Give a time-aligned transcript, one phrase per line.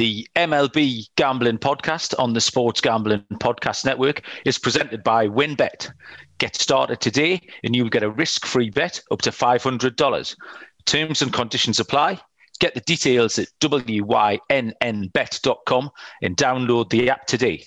[0.00, 5.92] The MLB Gambling Podcast on the Sports Gambling Podcast Network is presented by WynnBET.
[6.38, 10.36] Get started today and you'll get a risk free bet up to $500.
[10.86, 12.18] Terms and conditions apply.
[12.60, 15.90] Get the details at wynnbet.com
[16.22, 17.66] and download the app today.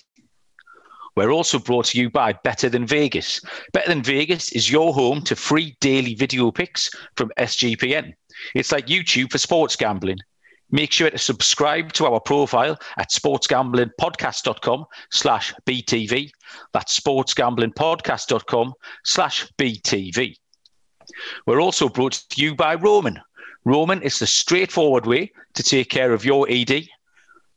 [1.14, 3.40] We're also brought to you by Better Than Vegas.
[3.72, 8.12] Better Than Vegas is your home to free daily video picks from SGPN.
[8.56, 10.18] It's like YouTube for sports gambling.
[10.70, 16.30] Make sure to subscribe to our profile at sportsgamblingpodcast.com slash BTV.
[16.72, 20.36] That's sportsgamblingpodcast.com slash BTV.
[21.46, 23.20] We're also brought to you by Roman.
[23.64, 26.88] Roman is the straightforward way to take care of your ED.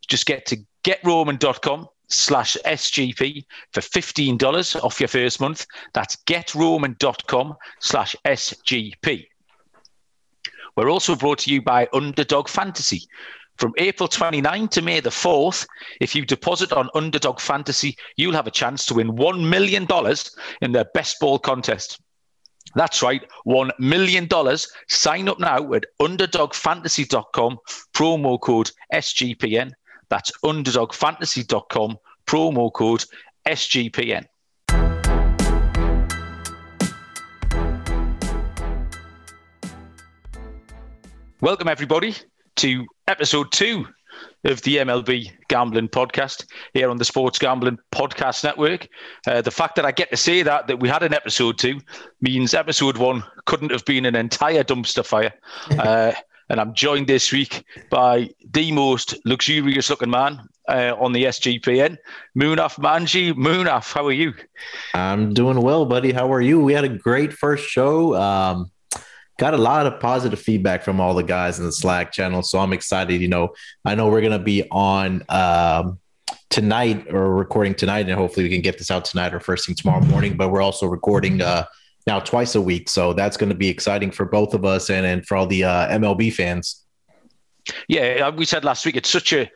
[0.08, 5.66] Just get to getroman.com slash SGP for $15 off your first month.
[5.94, 9.28] That's getroman.com slash SGP.
[10.78, 13.08] We're also brought to you by Underdog Fantasy.
[13.58, 15.66] From April 29 to May the 4th,
[16.00, 19.88] if you deposit on Underdog Fantasy, you'll have a chance to win $1 million
[20.62, 22.00] in their best ball contest.
[22.76, 24.30] That's right, $1 million.
[24.88, 27.58] Sign up now at underdogfantasy.com,
[27.96, 29.72] promo code SGPN.
[30.10, 31.98] That's underdogfantasy.com,
[32.28, 33.04] promo code
[33.48, 34.28] SGPN.
[41.40, 42.16] Welcome, everybody,
[42.56, 43.86] to episode two
[44.44, 48.88] of the MLB Gambling Podcast here on the Sports Gambling Podcast Network.
[49.28, 51.80] Uh, the fact that I get to say that, that we had an episode two,
[52.22, 55.34] means episode one couldn't have been an entire dumpster fire.
[55.78, 56.14] Uh,
[56.50, 61.98] and I'm joined this week by the most luxurious looking man uh, on the SGPN,
[62.36, 63.34] Munaf Manji.
[63.34, 64.34] Munaf, how are you?
[64.96, 66.14] I'm doing well, buddy.
[66.14, 66.62] How are you?
[66.62, 68.16] We had a great first show.
[68.16, 68.72] Um,
[69.38, 72.42] got a lot of positive feedback from all the guys in the Slack channel.
[72.42, 73.22] So I'm excited.
[73.22, 73.54] You know,
[73.86, 76.00] I know we're going to be on um,
[76.50, 79.76] tonight or recording tonight, and hopefully we can get this out tonight or first thing
[79.76, 80.36] tomorrow morning.
[80.36, 81.66] But we're also recording uh,
[82.08, 82.90] now twice a week.
[82.90, 85.64] So that's going to be exciting for both of us and, and for all the
[85.64, 86.84] uh, MLB fans.
[87.88, 89.52] Yeah, we said last week it's such a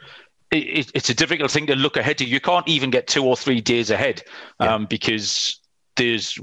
[0.52, 2.26] it, it's a difficult thing to look ahead to.
[2.26, 4.22] You can't even get two or three days ahead
[4.60, 4.88] um, yeah.
[4.88, 5.61] because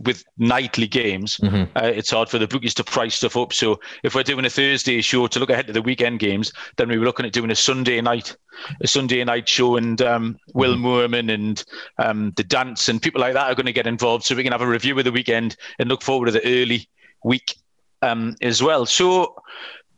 [0.04, 1.64] with nightly games, mm-hmm.
[1.76, 3.52] uh, it's hard for the bookies to price stuff up.
[3.52, 6.88] So if we're doing a Thursday show to look ahead to the weekend games, then
[6.88, 8.36] we were looking at doing a Sunday night,
[8.80, 10.86] a Sunday night show, and um, Will mm-hmm.
[10.86, 11.64] Moorman and
[11.98, 14.52] um, the dance and people like that are going to get involved, so we can
[14.52, 16.88] have a review of the weekend and look forward to the early
[17.24, 17.56] week
[18.02, 18.86] um, as well.
[18.86, 19.34] So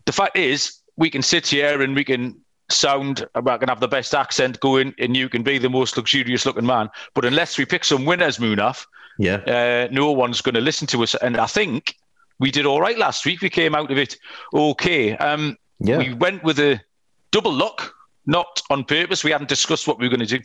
[0.07, 2.41] the fact is, we can sit here and we can
[2.71, 6.47] sound, I can have the best accent going, and you can be the most luxurious
[6.47, 6.89] looking man.
[7.15, 8.87] But unless we pick some winners, Munaf,
[9.21, 9.37] yeah.
[9.47, 11.15] Uh, no one's going to listen to us.
[11.15, 11.95] And I think
[12.39, 13.43] we did all right last week.
[13.43, 14.17] We came out of it
[14.55, 15.15] okay.
[15.19, 15.99] Um, yeah.
[15.99, 16.81] We went with a
[17.31, 17.95] double lock,
[18.25, 19.23] not on purpose.
[19.23, 20.45] We hadn't discussed what we were going to do.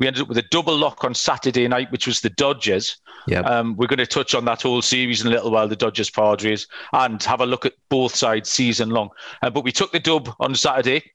[0.00, 2.96] We ended up with a double lock on Saturday night, which was the Dodgers.
[3.28, 3.40] Yeah.
[3.40, 6.10] Um, we're going to touch on that whole series in a little while, the Dodgers
[6.10, 9.10] Padres, and have a look at both sides season long.
[9.40, 11.12] Uh, but we took the dub on Saturday.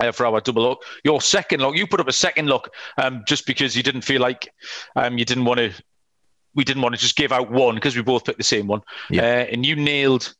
[0.00, 3.22] Uh, for our double lock, your second lock, you put up a second lock um,
[3.28, 4.48] just because you didn't feel like
[4.96, 5.70] um, you didn't want to
[6.54, 8.82] we didn't want to just give out one because we both picked the same one.
[9.10, 9.22] Yeah.
[9.22, 10.34] Uh, and you nailed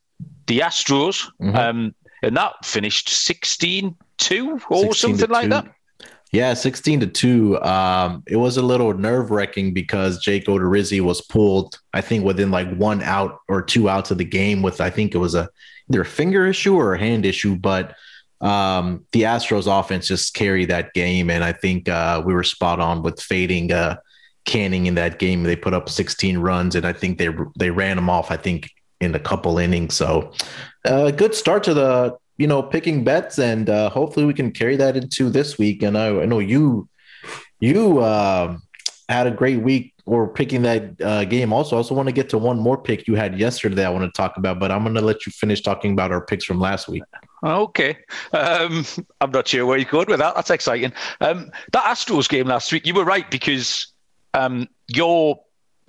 [0.47, 1.55] the Astros, mm-hmm.
[1.55, 5.73] um, and that finished 16 2 or something like that.
[6.31, 7.61] Yeah, 16 to 2.
[7.61, 12.49] Um, it was a little nerve wracking because Jake Odorizzi was pulled, I think, within
[12.49, 15.47] like one out or two outs of the game with, I think it was a
[15.89, 17.55] either a finger issue or a hand issue.
[17.55, 17.95] But
[18.41, 21.29] um, the Astros offense just carried that game.
[21.29, 23.97] And I think uh, we were spot on with fading uh,
[24.45, 25.43] Canning in that game.
[25.43, 28.31] They put up 16 runs, and I think they they ran them off.
[28.31, 28.69] I think
[29.03, 29.93] in a couple innings.
[29.93, 30.31] So,
[30.85, 34.51] a uh, good start to the you know picking bets, and uh, hopefully we can
[34.51, 35.83] carry that into this week.
[35.83, 36.89] And I, I know you
[37.59, 38.57] you uh,
[39.09, 41.53] had a great week or picking that uh, game.
[41.53, 43.85] Also, I also want to get to one more pick you had yesterday.
[43.85, 46.25] I want to talk about, but I'm going to let you finish talking about our
[46.25, 47.03] picks from last week.
[47.43, 47.97] Okay,
[48.33, 48.85] um,
[49.21, 50.35] I'm not sure where you're going with that.
[50.35, 50.93] That's exciting.
[51.21, 53.92] Um, that Astros game last week, you were right because
[54.33, 55.39] um, you're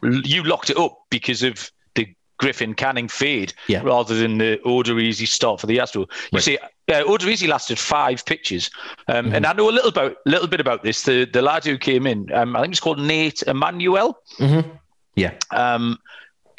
[0.03, 2.07] you locked it up because of the
[2.39, 3.83] Griffin Canning fade yeah.
[3.83, 6.03] rather than the Odorizzi start for the Astro.
[6.03, 6.43] You right.
[6.43, 6.59] see,
[6.93, 8.71] uh, easy lasted five pitches,
[9.09, 9.35] um, mm-hmm.
[9.37, 11.03] and I know a little about little bit about this.
[11.03, 14.19] The the lad who came in, um, I think it's called Nate Emanuel.
[14.39, 14.71] Mm-hmm.
[15.17, 15.99] Yeah, um,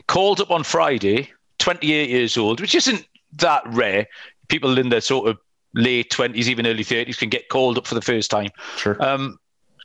[0.07, 1.29] called up on Friday,
[1.59, 4.07] 28 years old, which isn't that rare.
[4.47, 5.37] People in their sort of
[5.73, 8.49] late 20s, even early 30s, can get called up for the first time.
[8.77, 9.01] Sure.
[9.03, 9.39] Um,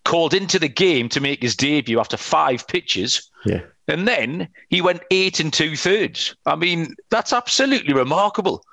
[0.05, 3.31] called into the game to make his debut after five pitches.
[3.45, 3.61] Yeah.
[3.89, 6.35] And then he went eight and two thirds.
[6.47, 8.65] I mean, that's absolutely remarkable.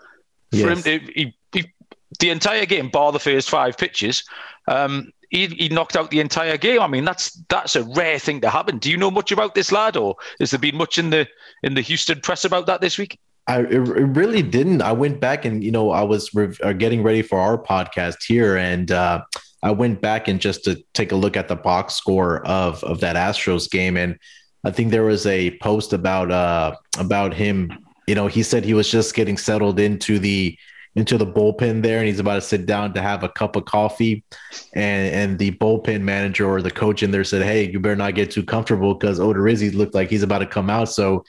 [0.52, 0.64] Yes.
[0.64, 1.72] For him to, he, he,
[2.20, 4.24] the entire game, bar the first five pitches,
[4.68, 6.82] um, he, he knocked out the entire game.
[6.82, 8.78] I mean, that's that's a rare thing to happen.
[8.78, 11.28] Do you know much about this lad, or has there been much in the
[11.64, 13.20] in the Houston press about that this week?
[13.48, 14.82] I it, really didn't.
[14.82, 18.24] I went back and you know I was re- uh, getting ready for our podcast
[18.26, 19.24] here, and uh,
[19.64, 23.00] I went back and just to take a look at the box score of of
[23.02, 24.18] that Astros game, and
[24.64, 27.72] I think there was a post about uh about him.
[28.08, 30.58] You know, he said he was just getting settled into the
[30.96, 33.66] into the bullpen there, and he's about to sit down to have a cup of
[33.66, 34.24] coffee,
[34.74, 38.16] and and the bullpen manager or the coach in there said, "Hey, you better not
[38.16, 41.24] get too comfortable because Odorizzi looked like he's about to come out." So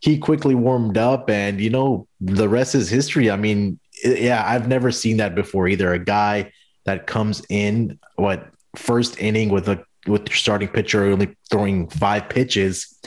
[0.00, 3.30] he quickly warmed up, and you know the rest is history.
[3.30, 5.92] I mean, yeah, I've never seen that before either.
[5.92, 6.52] A guy
[6.88, 12.30] that comes in what first inning with a with your starting pitcher only throwing five
[12.30, 12.98] pitches.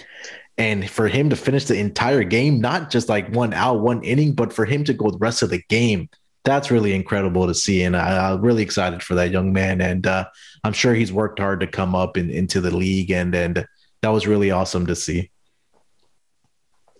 [0.57, 4.33] And for him to finish the entire game, not just like one out, one inning,
[4.33, 6.09] but for him to go the rest of the game,
[6.43, 7.81] that's really incredible to see.
[7.81, 9.81] And I, am really excited for that young man.
[9.81, 10.25] And uh,
[10.63, 13.09] I'm sure he's worked hard to come up in, into the league.
[13.09, 13.65] And, and
[14.03, 15.31] that was really awesome to see.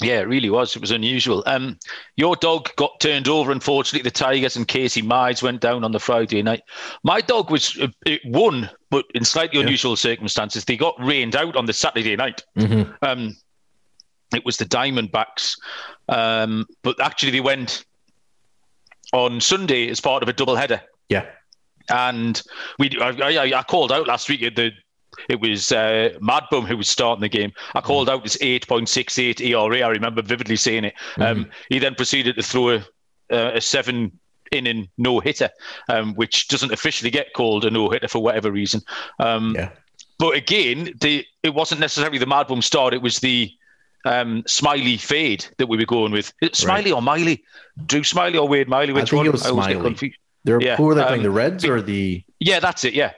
[0.01, 0.75] Yeah, it really was.
[0.75, 1.43] It was unusual.
[1.45, 1.77] Um,
[2.15, 3.51] your dog got turned over.
[3.51, 6.63] Unfortunately, the Tigers and Casey Mize went down on the Friday night.
[7.03, 9.65] My dog was uh, it won, but in slightly yeah.
[9.65, 10.65] unusual circumstances.
[10.65, 12.43] They got rained out on the Saturday night.
[12.57, 12.91] Mm-hmm.
[13.03, 13.37] Um,
[14.33, 15.55] it was the Diamondbacks,
[16.09, 17.85] um, but actually they went
[19.13, 20.81] on Sunday as part of a double header.
[21.09, 21.25] Yeah,
[21.89, 22.41] and
[22.79, 24.71] we I, I, I called out last week the
[25.29, 27.51] it was uh, Madbum who was starting the game.
[27.75, 28.13] I called mm.
[28.13, 29.81] out his 8.68 ERA.
[29.81, 30.93] I remember vividly saying it.
[31.17, 32.85] Um, he then proceeded to throw a,
[33.29, 34.19] a seven
[34.51, 35.49] inning no hitter,
[35.89, 38.81] um, which doesn't officially get called a no hitter for whatever reason.
[39.19, 39.69] Um, yeah.
[40.19, 42.93] But again, the it wasn't necessarily the Madbum start.
[42.93, 43.51] It was the
[44.05, 46.31] um, Smyly fade that we were going with.
[46.41, 46.91] Smyly right.
[46.91, 47.43] or Miley?
[47.87, 48.93] Drew Smyly or Wade Miley?
[48.93, 49.25] Which I think one?
[49.27, 50.13] it was Smyly.
[50.43, 50.75] They're, yeah.
[50.75, 51.19] Who were they playing?
[51.19, 52.23] Um, the Reds or the?
[52.39, 52.93] Yeah, that's it.
[52.93, 53.11] Yeah.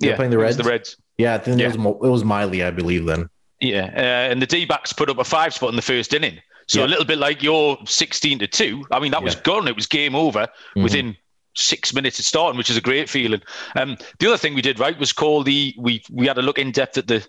[0.00, 0.56] They're yeah, playing the Reds.
[0.56, 0.96] The Reds.
[1.18, 1.68] Yeah, I think yeah.
[1.68, 3.28] It, was, it was Miley, I believe, then.
[3.60, 6.40] Yeah, uh, and the D backs put up a five spot in the first inning.
[6.66, 6.86] So yeah.
[6.86, 8.86] a little bit like your 16 to 2.
[8.90, 9.68] I mean, that was gone.
[9.68, 10.82] It was game over mm-hmm.
[10.82, 11.16] within
[11.54, 13.42] six minutes of starting, which is a great feeling.
[13.76, 16.58] Um, the other thing we did right was call the we we had a look
[16.58, 17.26] in depth at the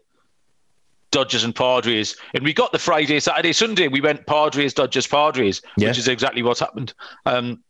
[1.12, 3.88] Dodgers and Padres, and we got the Friday, Saturday, Sunday.
[3.88, 5.90] We went Padres, Dodgers, Padres, yeah.
[5.90, 6.94] which is exactly what's happened.
[7.26, 7.64] Um,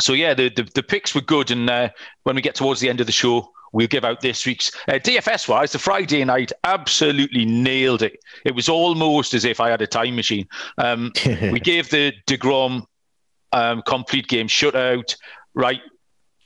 [0.00, 1.88] so yeah, the, the, the picks were good, and uh,
[2.24, 4.92] when we get towards the end of the show, we'll give out this week's uh,
[4.92, 5.72] DFS wise.
[5.72, 8.18] The Friday night absolutely nailed it.
[8.44, 10.46] It was almost as if I had a time machine.
[10.78, 12.84] Um, we gave the Degrom
[13.52, 15.16] um, complete game shutout.
[15.54, 15.80] Right,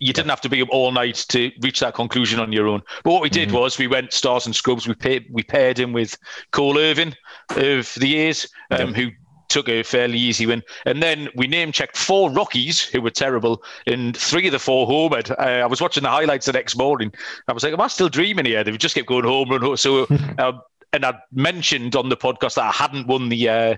[0.03, 2.83] you didn't have to be up all night to reach that conclusion on your own.
[3.05, 3.59] But what we did mm-hmm.
[3.59, 4.89] was we went stars and scrubs.
[4.89, 6.19] We paired, we paired him with
[6.51, 7.15] Cole Irvin
[7.51, 8.97] of the A's, um, yep.
[8.97, 9.11] who
[9.52, 10.62] took a fairly easy win.
[10.87, 14.88] And then we name checked four Rockies who were terrible, and three of the four
[14.88, 15.31] homered.
[15.31, 17.12] Uh, I was watching the highlights the next morning.
[17.49, 18.64] I was like, am I still dreaming here?
[18.64, 19.76] They just kept going home and home.
[19.76, 20.06] So,
[20.38, 20.52] uh,
[20.93, 23.76] and I mentioned on the podcast that I hadn't won the uh,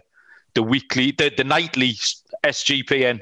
[0.54, 1.94] the weekly, the, the nightly
[2.44, 3.20] SGPN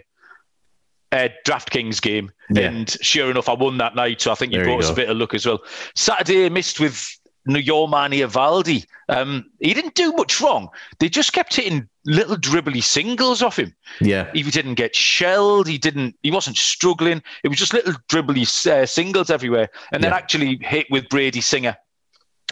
[1.12, 2.30] uh, DraftKings game.
[2.50, 2.68] Yeah.
[2.68, 4.20] And sure enough, I won that night.
[4.20, 5.60] So I think you there brought you us a bit of luck as well.
[5.94, 7.18] Saturday, missed with
[7.48, 8.86] Nomar Eovaldi.
[9.08, 10.68] Um, he didn't do much wrong.
[10.98, 13.74] They just kept hitting little dribbly singles off him.
[14.00, 15.68] Yeah, he didn't get shelled.
[15.68, 16.16] He didn't.
[16.22, 17.22] He wasn't struggling.
[17.42, 21.76] It was just little dribbly uh, singles everywhere, and then actually hit with Brady Singer.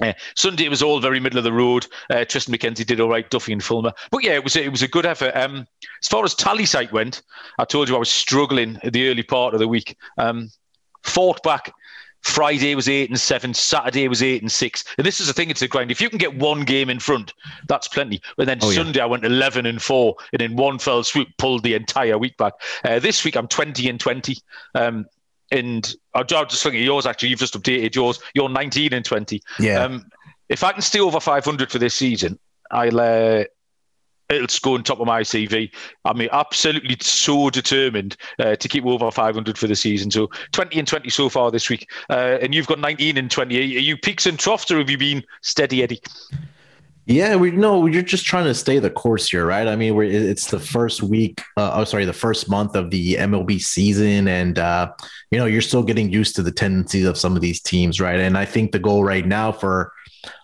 [0.01, 1.87] Uh, Sunday it was all very middle of the road.
[2.09, 3.93] Uh, Triston McKenzie did all right, Duffy and Fulmer.
[4.11, 5.37] But yeah, it was it was a good effort.
[5.37, 5.67] Um,
[6.03, 7.23] as far as Tallysight went,
[7.59, 9.97] I told you I was struggling at the early part of the week.
[10.17, 10.51] Um,
[11.03, 11.73] fought back
[12.23, 13.55] Friday was eight and seven.
[13.55, 14.85] Saturday was eight and six.
[14.99, 15.91] And this is the thing; it's a grind.
[15.91, 17.33] If you can get one game in front,
[17.67, 18.21] that's plenty.
[18.37, 19.05] But then oh, Sunday yeah.
[19.05, 22.55] I went eleven and four, and in one fell swoop pulled the entire week back.
[22.85, 24.39] Uh, this week I'm twenty and twenty.
[24.75, 25.07] Um,
[25.53, 27.07] and I'll, just look at yours.
[27.07, 28.21] Actually, you've just updated yours.
[28.35, 29.43] You're nineteen and twenty.
[29.59, 29.83] Yeah.
[29.83, 30.07] Um,
[30.49, 32.39] if I can stay over five hundred for this season,
[32.71, 33.45] I'll uh,
[34.31, 35.71] it'll go on top of my CV.
[36.05, 40.11] I mean, absolutely so determined uh, to keep over 500 for the season.
[40.11, 43.59] So 20 and 20 so far this week, uh, and you've got 19 and 20.
[43.59, 46.01] Are you peaks and troughs, or have you been steady, Eddie?
[47.07, 49.67] Yeah, we know you're just trying to stay the course here, right?
[49.67, 53.61] I mean, it's the first week, uh, oh, sorry, the first month of the MLB
[53.61, 54.93] season, and uh,
[55.33, 58.21] you know you're still getting used to the tendencies of some of these teams, right?
[58.21, 59.93] And I think the goal right now for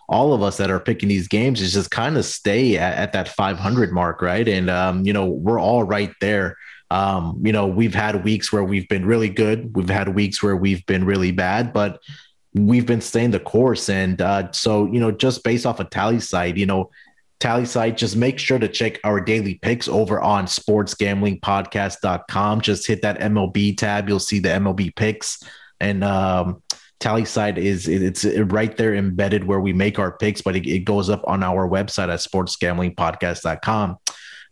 [0.09, 3.13] all of us that are picking these games is just kind of stay at, at
[3.13, 4.47] that 500 mark, right?
[4.47, 6.57] And um, you know, we're all right there.
[6.89, 9.75] Um, you know, we've had weeks where we've been really good.
[9.75, 11.99] We've had weeks where we've been really bad, but
[12.53, 13.89] we've been staying the course.
[13.89, 16.89] And uh, so, you know, just based off a Tallysight, you know,
[17.39, 22.61] Tallysight, just make sure to check our daily picks over on sportsgamblingpodcast.com.
[22.61, 24.09] Just hit that MLB tab.
[24.09, 25.43] You'll see the MLB picks.
[25.79, 26.63] And um,
[26.99, 31.09] Tallysight is it's right there embedded where we make our picks, but it, it goes
[31.09, 33.97] up on our website at sportsgamblingpodcast.com.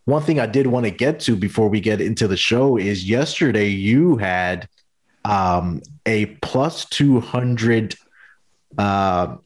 [0.05, 3.09] One thing I did want to get to before we get into the show is
[3.09, 4.69] yesterday you had
[5.23, 7.95] um, a plus 200
[8.77, 9.37] uh,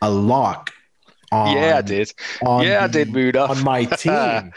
[0.00, 0.70] a lock
[1.30, 2.12] on, yeah, I did.
[2.42, 3.48] Yeah, I did, Muda.
[3.48, 4.52] on my team.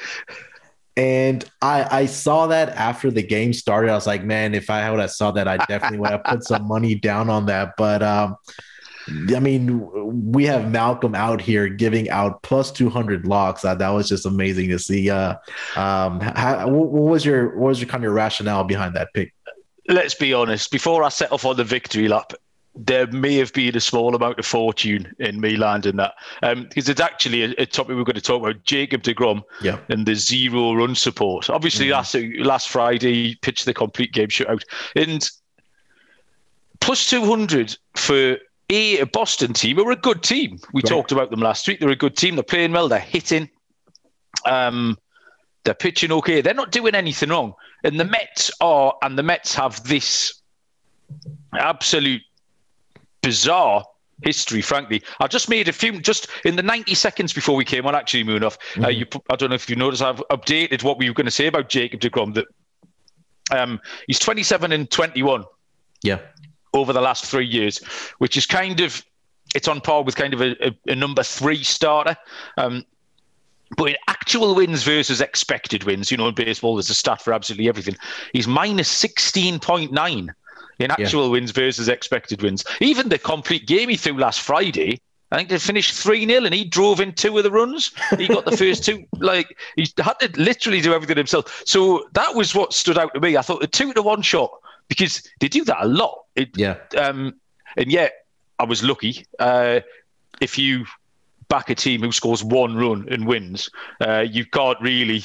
[0.98, 3.92] And I I saw that after the game started.
[3.92, 6.44] I was like, man, if I would have saw that, I definitely would have put
[6.44, 7.74] some money down on that.
[7.78, 8.38] But um,
[9.08, 13.64] I mean, we have Malcolm out here giving out plus 200 locks.
[13.64, 15.10] Uh, that was just amazing to see.
[15.10, 15.36] Uh,
[15.76, 19.34] um, how, what was your what was your kind of rationale behind that pick?
[19.88, 20.72] Let's be honest.
[20.72, 22.34] Before I set off on the victory lap,
[22.76, 26.92] there may have been a small amount of fortune in me landing that because um,
[26.92, 29.80] it's actually a, a, topic we're going to talk about Jacob deGrom yeah.
[29.90, 31.50] and the zero run support.
[31.50, 31.94] Obviously, mm-hmm.
[31.94, 32.16] last
[32.46, 34.64] last Friday pitched the complete game shutout
[34.96, 35.30] and
[36.82, 38.38] plus two hundred for
[38.70, 40.60] a, Boston team who are a good team.
[40.74, 40.90] We right.
[40.90, 41.80] talked about them last week.
[41.80, 42.36] They're a good team.
[42.36, 42.90] They're playing well.
[42.90, 43.50] They're hitting.
[44.46, 44.98] Um,
[45.64, 46.42] they're pitching okay.
[46.42, 47.54] They're not doing anything wrong.
[47.84, 50.42] And the Mets are, and the Mets have this
[51.54, 52.22] absolute
[53.26, 53.84] bizarre
[54.22, 55.02] history, frankly.
[55.20, 58.24] I just made a few, just in the 90 seconds before we came on, actually,
[58.24, 58.44] Munaf.
[58.44, 58.86] Uh, mm-hmm.
[58.86, 61.32] Uh, you, I don't know if you noticed, I've updated what we were going to
[61.32, 62.46] say about Jacob de deGrom, that
[63.52, 65.44] um, he's 27 and 21.
[66.04, 66.20] Yeah.
[66.74, 67.80] Over the last three years,
[68.20, 69.04] which is kind of,
[69.56, 72.16] it's on par with kind of a, a, a number three starter.
[72.58, 72.86] Um,
[73.78, 77.34] but in actual wins versus expected wins, you know, in baseball, there's a stat for
[77.34, 77.96] absolutely everything.
[78.34, 80.30] He's minus 16.9
[80.80, 81.32] in actual yeah.
[81.32, 82.64] wins versus expected wins.
[82.82, 85.00] Even the complete game he threw last Friday,
[85.32, 87.92] I think they finished 3 0 and he drove in two of the runs.
[88.18, 89.06] He got the first two.
[89.20, 91.64] Like, he had to literally do everything himself.
[91.66, 93.36] So that was what stood out to me.
[93.36, 94.52] I thought the two to one shot,
[94.88, 96.24] because they do that a lot.
[96.36, 96.78] It, yeah.
[96.98, 97.36] Um,
[97.76, 98.26] and yet,
[98.60, 99.26] I was lucky.
[99.40, 99.82] Uh,
[100.42, 100.86] if you
[101.48, 103.70] back a team who scores one run and wins,
[104.02, 105.24] uh, you can't really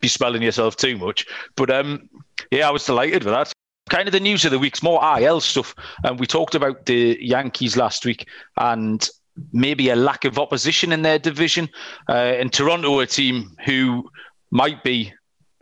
[0.00, 1.26] be smelling yourself too much.
[1.56, 2.08] But um,
[2.50, 3.52] yeah, I was delighted with that
[3.92, 5.74] kind of the news of the week's more IL stuff.
[6.02, 9.06] And we talked about the Yankees last week and
[9.52, 11.68] maybe a lack of opposition in their division.
[12.08, 14.10] Uh, and Toronto, a team who
[14.50, 15.12] might be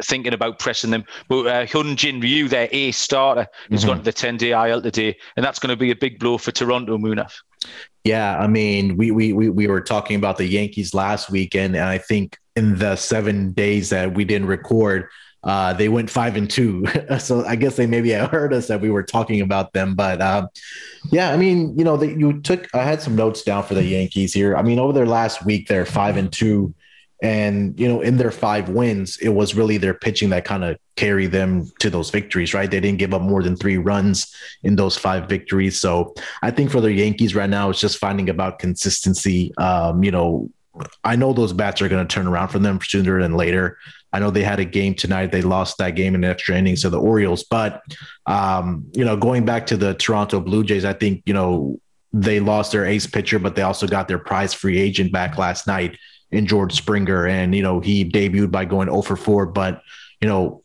[0.02, 1.04] thinking about pressing them.
[1.28, 3.88] But uh, Hyun Jin Ryu, their ace starter, has mm-hmm.
[3.88, 5.16] gone to the 10 day IL today.
[5.36, 7.34] And that's going to be a big blow for Toronto, Munaf.
[8.04, 11.84] Yeah, I mean, we, we we we were talking about the Yankees last weekend, and
[11.84, 15.10] I think in the seven days that we didn't record,
[15.42, 16.84] uh, they went five and two.
[17.18, 19.94] so I guess they maybe heard us that we were talking about them.
[19.94, 20.48] But uh,
[21.10, 23.84] yeah, I mean, you know, that you took, I had some notes down for the
[23.84, 24.56] Yankees here.
[24.56, 26.74] I mean, over their last week, they're five and two.
[27.22, 30.78] And, you know, in their five wins, it was really their pitching that kind of
[30.96, 32.70] carried them to those victories, right?
[32.70, 35.78] They didn't give up more than three runs in those five victories.
[35.78, 39.54] So I think for the Yankees right now, it's just finding about consistency.
[39.58, 40.48] Um, you know,
[41.04, 43.78] I know those bats are going to turn around for them sooner than later.
[44.12, 45.30] I know they had a game tonight.
[45.32, 47.44] They lost that game in extra innings to the Orioles.
[47.44, 47.82] But,
[48.26, 51.78] um, you know, going back to the Toronto Blue Jays, I think, you know,
[52.12, 55.66] they lost their ace pitcher, but they also got their prize free agent back last
[55.66, 55.96] night
[56.32, 57.26] in George Springer.
[57.26, 59.46] And, you know, he debuted by going 0 for 4.
[59.46, 59.80] But,
[60.20, 60.64] you know,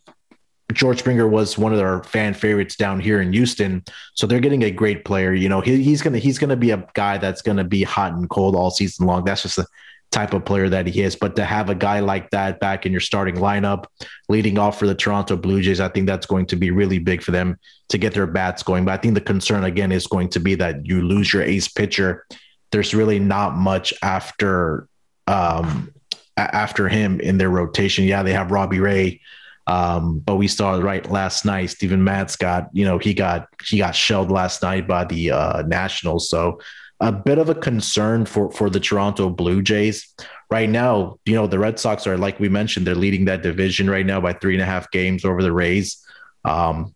[0.74, 3.84] George Springer was one of their fan favorites down here in Houston,
[4.16, 5.32] so they're getting a great player.
[5.32, 8.28] You know, he, he's gonna he's gonna be a guy that's gonna be hot and
[8.30, 9.24] cold all season long.
[9.24, 9.68] That's just the
[10.16, 11.18] type of player that he is.
[11.18, 13.84] But to have a guy like that back in your starting lineup,
[14.30, 17.22] leading off for the Toronto Blue Jays, I think that's going to be really big
[17.22, 18.86] for them to get their bats going.
[18.86, 21.68] But I think the concern again is going to be that you lose your ace
[21.68, 22.26] pitcher.
[22.72, 24.88] There's really not much after
[25.28, 25.94] um,
[26.38, 28.06] after him in their rotation.
[28.06, 29.22] Yeah, they have Robbie Ray.
[29.68, 33.80] Um, but we saw right last night, Steven Matz got, you know, he got he
[33.80, 36.30] got shelled last night by the uh, Nationals.
[36.30, 36.60] So
[37.00, 40.14] a bit of a concern for for the Toronto Blue Jays
[40.50, 41.20] right now.
[41.26, 44.22] You know, the Red Sox are like we mentioned, they're leading that division right now
[44.22, 46.04] by three and a half games over the Rays.
[46.44, 46.94] Um,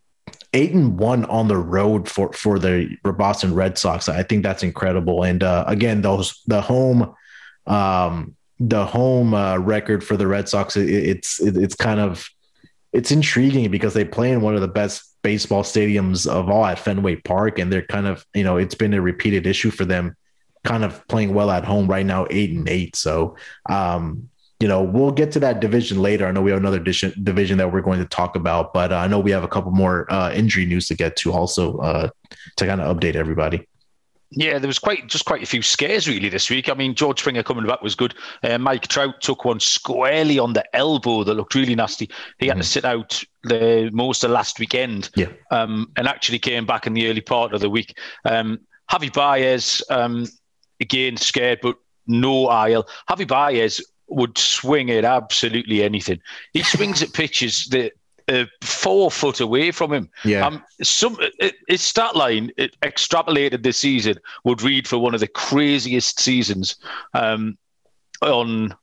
[0.54, 4.08] eight and one on the road for for the Boston Red Sox.
[4.10, 5.24] I think that's incredible.
[5.24, 7.14] And uh, again, those the home.
[7.68, 12.28] Um, the home uh, record for the Red Sox, it, it's it, it's kind of
[12.92, 16.80] it's intriguing because they play in one of the best baseball stadiums of all at
[16.80, 20.16] Fenway Park, and they're kind of you know it's been a repeated issue for them,
[20.64, 22.96] kind of playing well at home right now, eight and eight.
[22.96, 23.36] So.
[23.70, 24.30] Um,
[24.62, 26.28] you know, we'll get to that division later.
[26.28, 29.08] I know we have another division that we're going to talk about, but uh, I
[29.08, 32.10] know we have a couple more uh, injury news to get to also uh,
[32.58, 33.69] to kind of update everybody.
[34.32, 36.70] Yeah, there was quite just quite a few scares really this week.
[36.70, 38.14] I mean, George Springer coming back was good.
[38.44, 42.10] Uh, Mike Trout took one squarely on the elbow that looked really nasty.
[42.38, 42.62] He had mm-hmm.
[42.62, 46.94] to sit out the most of last weekend, yeah, um, and actually came back in
[46.94, 47.98] the early part of the week.
[48.24, 48.60] Um,
[48.92, 50.28] Javi Baez, um,
[50.80, 52.88] again scared, but no IL.
[53.10, 56.20] Javi Baez would swing at absolutely anything.
[56.54, 57.94] He swings at pitches that
[58.30, 60.10] uh, four foot away from him.
[60.24, 60.46] Yeah.
[60.46, 65.20] Um, some it, his stat line it extrapolated this season would read for one of
[65.20, 66.76] the craziest seasons
[67.14, 67.58] um,
[68.22, 68.74] on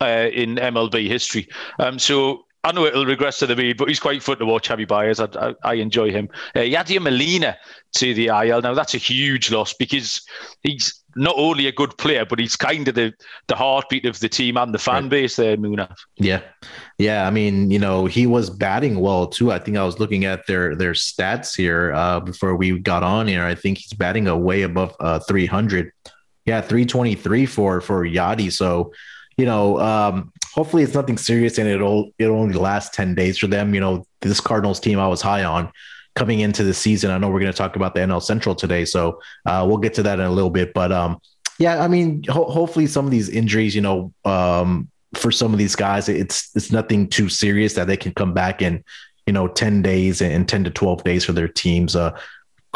[0.00, 1.48] uh, in MLB history.
[1.78, 4.68] Um, so I know it'll regress to the mean, but he's quite fun to watch.
[4.68, 6.30] Javi Baez, I, I, I enjoy him.
[6.56, 7.58] Uh, Yadier Molina
[7.96, 8.62] to the IL.
[8.62, 10.22] Now that's a huge loss because
[10.62, 13.12] he's not only a good player, but he's kind of the,
[13.46, 15.10] the heartbeat of the team and the fan right.
[15.10, 15.96] base there, Munaf.
[16.16, 16.40] Yeah.
[16.98, 17.26] Yeah.
[17.26, 19.52] I mean, you know, he was batting well too.
[19.52, 23.26] I think I was looking at their their stats here uh, before we got on
[23.26, 23.44] here.
[23.44, 25.92] I think he's batting a way above uh, 300.
[26.46, 28.52] Yeah, 323 for for Yadi.
[28.52, 28.92] So,
[29.36, 33.46] you know, um, hopefully it's nothing serious and it'll it'll only last 10 days for
[33.46, 33.74] them.
[33.74, 35.72] You know, this Cardinals team I was high on
[36.14, 37.10] coming into the season.
[37.10, 39.94] I know we're going to talk about the NL Central today, so uh, we'll get
[39.94, 40.72] to that in a little bit.
[40.72, 41.20] But um,
[41.58, 45.58] yeah, I mean, ho- hopefully some of these injuries, you know, um, for some of
[45.58, 48.84] these guys, it's it's nothing too serious that they can come back in,
[49.26, 51.94] you know, ten days and ten to twelve days for their teams.
[51.94, 52.16] Uh,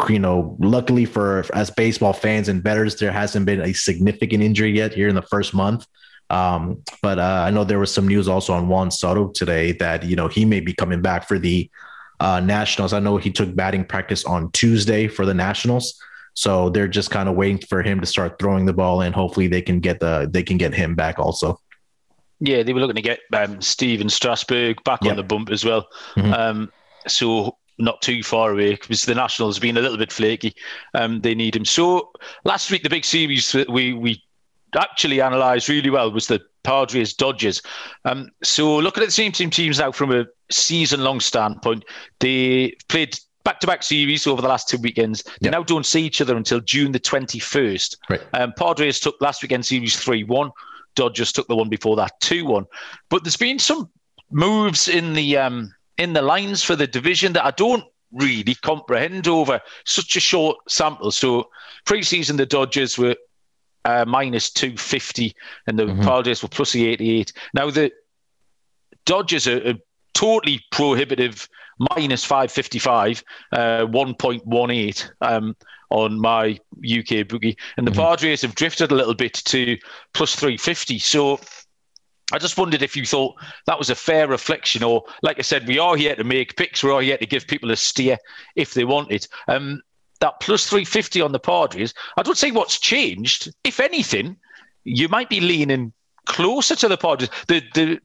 [0.07, 4.71] you know, luckily for as baseball fans and betters, there hasn't been a significant injury
[4.71, 5.85] yet here in the first month.
[6.29, 10.03] Um, but uh, I know there was some news also on Juan Soto today that
[10.03, 11.69] you know he may be coming back for the
[12.19, 12.93] uh, Nationals.
[12.93, 15.99] I know he took batting practice on Tuesday for the Nationals,
[16.33, 19.47] so they're just kind of waiting for him to start throwing the ball, and hopefully
[19.47, 21.59] they can get the they can get him back also.
[22.39, 25.11] Yeah, they were looking to get um, Stephen Strasburg back yep.
[25.11, 25.87] on the bump as well.
[26.15, 26.33] Mm-hmm.
[26.33, 26.71] Um,
[27.07, 30.55] so not too far away because the Nationals have been a little bit flaky.
[30.93, 31.65] Um, they need him.
[31.65, 32.11] So
[32.43, 34.23] last week, the big series that we we
[34.75, 37.61] actually analysed really well was the Padres Dodgers.
[38.05, 41.85] Um, so looking at the same team teams now from a season long standpoint,
[42.19, 45.23] they played back to back series over the last two weekends.
[45.23, 45.53] They yep.
[45.53, 47.97] now don't see each other until June the 21st.
[48.09, 48.21] Right.
[48.33, 50.51] Um, Padres took last weekend series 3 1.
[50.95, 52.65] Dodgers took the one before that 2 1.
[53.09, 53.89] But there's been some
[54.31, 59.27] moves in the um, in the lines for the division that I don't really comprehend
[59.27, 61.11] over such a short sample.
[61.11, 61.49] So
[61.85, 63.15] preseason, the Dodgers were
[63.85, 65.35] uh, minus 250
[65.67, 66.01] and the mm-hmm.
[66.01, 67.33] Padres were plus the 88.
[67.53, 67.91] Now, the
[69.05, 69.79] Dodgers are, are
[70.13, 71.47] totally prohibitive
[71.95, 75.55] minus 555, uh, 1.18 um,
[75.89, 77.55] on my UK boogie.
[77.77, 78.01] And the mm-hmm.
[78.01, 79.77] Padres have drifted a little bit to
[80.13, 80.99] plus 350.
[80.99, 81.39] So
[82.31, 85.67] I just wondered if you thought that was a fair reflection, or like I said,
[85.67, 86.83] we are here to make picks.
[86.83, 88.17] We are here to give people a steer
[88.55, 89.27] if they want it.
[89.47, 89.81] Um,
[90.19, 93.53] that plus 350 on the Padres, I don't see what's changed.
[93.63, 94.37] If anything,
[94.83, 95.93] you might be leaning
[96.25, 97.29] closer to the Padres.
[97.47, 97.99] The the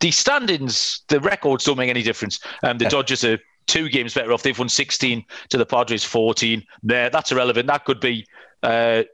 [0.00, 2.38] the standings, the records don't make any difference.
[2.62, 2.88] Um, the.
[2.88, 4.42] Dodgers are two games better off.
[4.42, 6.62] They've won 16 to the Padres 14.
[6.82, 7.66] There, that's irrelevant.
[7.66, 8.26] That could be
[8.62, 9.04] uh,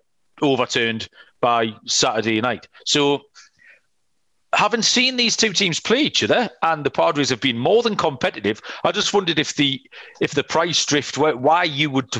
[0.41, 1.09] overturned
[1.41, 2.69] by Saturday night.
[2.85, 3.23] So,
[4.55, 7.97] having seen these two teams play each other, and the Padres have been more than
[7.97, 9.81] competitive, I just wondered if the
[10.21, 12.11] if the price drift, why you would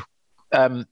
[0.53, 0.87] um,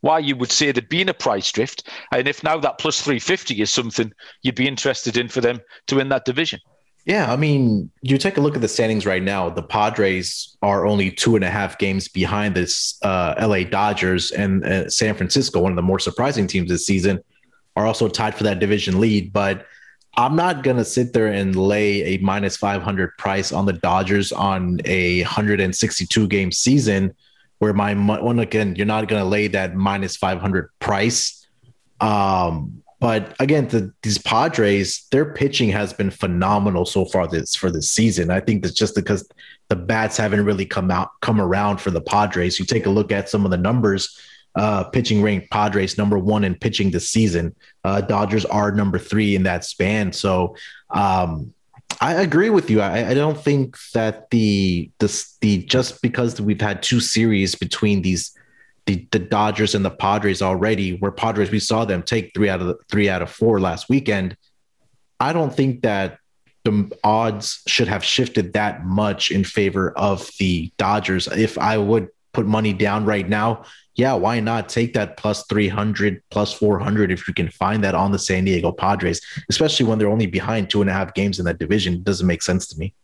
[0.00, 3.60] why you would say there'd been a price drift, and if now that plus 350
[3.60, 6.60] is something you'd be interested in for them to win that division.
[7.04, 9.50] Yeah, I mean, you take a look at the standings right now.
[9.50, 14.64] The Padres are only two and a half games behind this uh, LA Dodgers and
[14.64, 17.20] uh, San Francisco, one of the more surprising teams this season,
[17.74, 19.32] are also tied for that division lead.
[19.32, 19.66] But
[20.16, 24.30] I'm not going to sit there and lay a minus 500 price on the Dodgers
[24.30, 27.14] on a 162 game season
[27.62, 31.46] where my one again, you're not going to lay that minus 500 price.
[32.00, 37.70] Um, but again, the, these Padres, their pitching has been phenomenal so far this for
[37.70, 38.32] this season.
[38.32, 39.28] I think that's just because
[39.68, 42.58] the bats haven't really come out come around for the Padres.
[42.58, 44.18] You take a look at some of the numbers.
[44.56, 47.54] Uh, pitching ranked Padres number one in pitching this season.
[47.84, 50.12] Uh, Dodgers are number three in that span.
[50.12, 50.56] So
[50.90, 51.54] um,
[52.02, 52.80] I agree with you.
[52.80, 58.02] I, I don't think that the the the just because we've had two series between
[58.02, 58.36] these
[58.86, 62.60] the, the Dodgers and the Padres already, where Padres we saw them take three out
[62.60, 64.36] of the, three out of four last weekend.
[65.20, 66.18] I don't think that
[66.64, 71.28] the odds should have shifted that much in favor of the Dodgers.
[71.28, 73.64] If I would put money down right now,
[73.94, 78.10] yeah, why not take that plus 300, plus 400 if you can find that on
[78.10, 81.44] the San Diego Padres, especially when they're only behind two and a half games in
[81.44, 81.94] that division?
[81.94, 82.94] It doesn't make sense to me.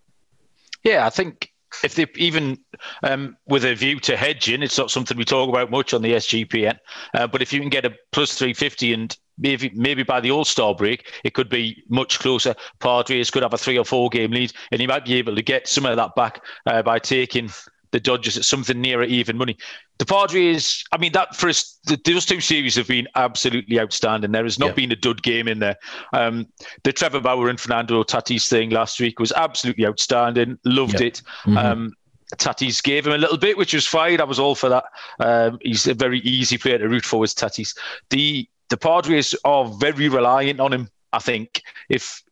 [0.85, 1.53] Yeah, I think
[1.85, 2.59] if they even
[3.03, 6.13] um, with a view to hedging, it's not something we talk about much on the
[6.15, 6.79] SGPN.
[7.15, 10.45] Uh, but if you can get a plus 350 and maybe maybe by the All
[10.45, 12.55] Star break, it could be much closer.
[12.81, 15.43] Padres could have a three or four game lead, and you might be able to
[15.43, 17.51] get some of that back uh, by taking
[17.91, 19.57] the Dodgers at something nearer even money.
[19.99, 24.33] The Padres, I mean, that first those two series have been absolutely outstanding.
[24.33, 24.75] There has not yeah.
[24.75, 25.77] been a dud game in there.
[26.13, 26.47] Um,
[26.85, 30.59] the Trevor Bauer and Fernando Tatis thing last week was absolutely outstanding.
[30.65, 31.09] Loved yeah.
[31.09, 31.23] it.
[31.45, 31.59] Mm-hmm.
[31.59, 31.95] Um,
[32.37, 34.21] Tatis gave him a little bit, which was fine.
[34.21, 34.85] I was all for that.
[35.19, 37.77] Um, he's a very easy player to root for, with Tatis.
[38.11, 40.91] The the Padres are very reliant on him.
[41.13, 42.23] I think if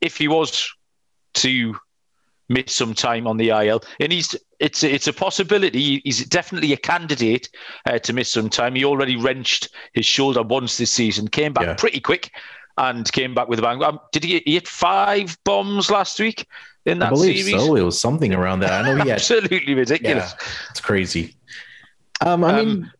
[0.00, 0.72] if he was
[1.34, 1.76] to
[2.52, 6.00] miss some time on the IL, and he's it's it's a possibility.
[6.04, 7.48] He's definitely a candidate
[7.86, 8.74] uh, to miss some time.
[8.74, 11.74] He already wrenched his shoulder once this season, came back yeah.
[11.74, 12.30] pretty quick,
[12.78, 13.82] and came back with a bang.
[13.82, 16.46] Um, did he, he hit five bombs last week
[16.86, 17.64] in that I believe series?
[17.64, 18.72] So it was something around that.
[18.72, 20.34] I know he had absolutely ridiculous.
[20.38, 21.34] Yeah, it's crazy.
[22.20, 22.92] Um, I um, mean,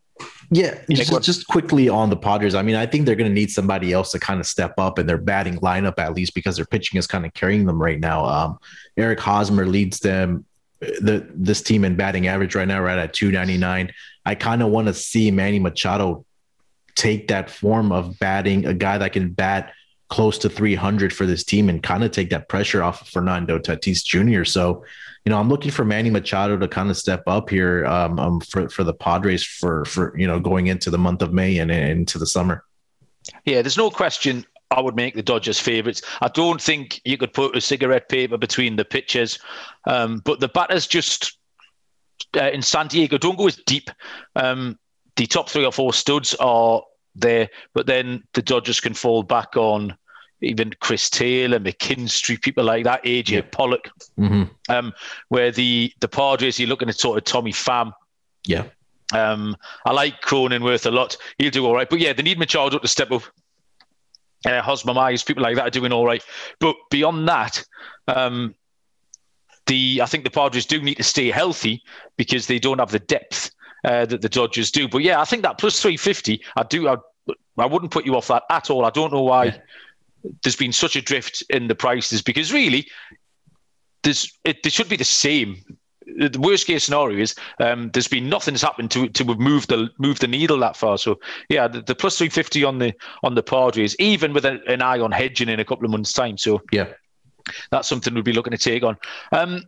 [0.53, 2.55] yeah, just, just quickly on the Padres.
[2.55, 4.99] I mean, I think they're going to need somebody else to kind of step up
[4.99, 7.99] in their batting lineup at least because their pitching is kind of carrying them right
[7.99, 8.27] now.
[8.27, 8.59] Um,
[8.99, 10.45] Eric Hosmer leads them
[10.81, 13.93] the this team in batting average right now, right at 299.
[14.27, 16.27] I kind of want to see Manny Machado
[16.97, 19.73] take that form of batting, a guy that can bat
[20.13, 23.59] close to 300 for this team and kind of take that pressure off of Fernando
[23.59, 24.45] Tatis Jr.
[24.45, 24.85] So
[25.25, 28.41] you know, I'm looking for Manny Machado to kind of step up here um, um,
[28.41, 31.71] for for the Padres for for you know going into the month of May and,
[31.71, 32.65] and into the summer.
[33.47, 34.45] Yeah, there's no question.
[34.71, 36.03] I would make the Dodgers favourites.
[36.21, 39.39] I don't think you could put a cigarette paper between the pitchers,
[39.87, 41.39] um, but the batters just
[42.37, 43.91] uh, in San Diego don't go as deep.
[44.37, 44.79] Um,
[45.17, 46.83] the top three or four studs are
[47.15, 49.97] there, but then the Dodgers can fall back on
[50.43, 53.41] even Chris Taylor, McKinstry, people like that, AJ yeah.
[53.51, 53.89] Pollock.
[54.19, 54.45] Mm-hmm.
[54.69, 54.93] Um,
[55.29, 57.93] where the the Padres, you're looking at sort of Tommy Pham.
[58.45, 58.65] Yeah.
[59.13, 61.17] Um, I like Cronenworth a lot.
[61.39, 61.89] He'll do all right.
[61.89, 63.23] But yeah, they need Machado to step up.
[64.45, 66.25] Uh, Hosmer Myers, people like that are doing all right.
[66.59, 67.63] But beyond that,
[68.09, 68.57] um,
[69.67, 71.83] the I think the Padres do need to stay healthy
[72.17, 73.53] because they don't have the depth
[73.85, 74.89] uh, that the Dodgers do.
[74.89, 76.89] But yeah, I think that plus 350, I do.
[76.89, 76.97] I,
[77.59, 78.85] I wouldn't put you off that at all.
[78.85, 79.45] I don't know why.
[79.45, 79.59] Yeah
[80.43, 82.89] there's been such a drift in the prices because really,
[84.03, 85.63] there's it, should be the same.
[86.05, 90.19] The worst case scenario is um, there's been nothing's happened to to move the move
[90.19, 90.99] the needle that far.
[90.99, 94.61] So yeah, the, the plus three fifty on the on the Padres, even with a,
[94.67, 96.39] an eye on hedging in a couple of months' time.
[96.39, 96.89] So yeah,
[97.71, 98.97] that's something we'll be looking to take on.
[99.31, 99.63] Um,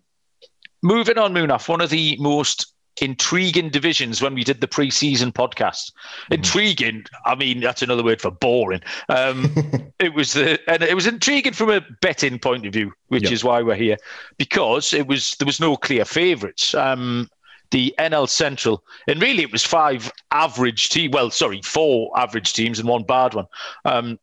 [0.82, 5.92] moving on, Munaf, one of the most intriguing divisions when we did the pre-season podcast.
[5.92, 6.34] Mm-hmm.
[6.34, 8.82] Intriguing, I mean, that's another word for boring.
[9.08, 9.52] Um,
[9.98, 13.32] it was the, and it was intriguing from a betting point of view, which yep.
[13.32, 13.96] is why we're here,
[14.38, 16.74] because it was there was no clear favourites.
[16.74, 17.28] Um,
[17.70, 21.10] the NL Central, and really it was five average team.
[21.10, 23.46] Well, sorry, four average teams and one bad one.
[23.84, 24.20] Um,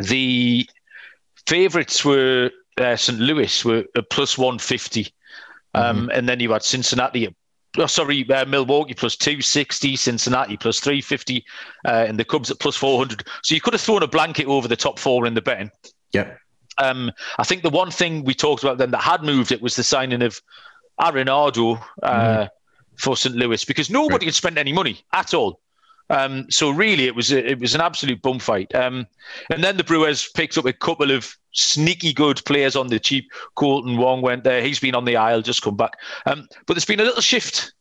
[0.00, 0.66] the
[1.46, 3.18] favourites were uh, St.
[3.18, 5.12] Louis were plus one fifty.
[5.74, 6.10] Um, mm-hmm.
[6.10, 7.34] And then you had Cincinnati
[7.78, 11.44] oh, sorry, uh, Milwaukee plus 260, Cincinnati plus 350,
[11.84, 13.26] uh, and the Cubs at plus 400.
[13.42, 15.70] So you could have thrown a blanket over the top four in the betting.
[16.12, 16.34] Yeah.
[16.78, 19.76] Um, I think the one thing we talked about then that had moved it was
[19.76, 20.40] the signing of
[21.00, 22.48] Arenado uh, mm.
[22.96, 23.34] for St.
[23.34, 24.24] Louis because nobody right.
[24.24, 25.60] had spent any money at all.
[26.10, 28.74] Um, so really, it was a, it was an absolute bum fight.
[28.74, 29.06] Um,
[29.50, 33.30] and then the Brewers picked up a couple of sneaky good players on the cheap.
[33.56, 34.62] Kolten Wong went there.
[34.62, 35.92] He's been on the IL, just come back.
[36.26, 37.72] Um, but there's been a little shift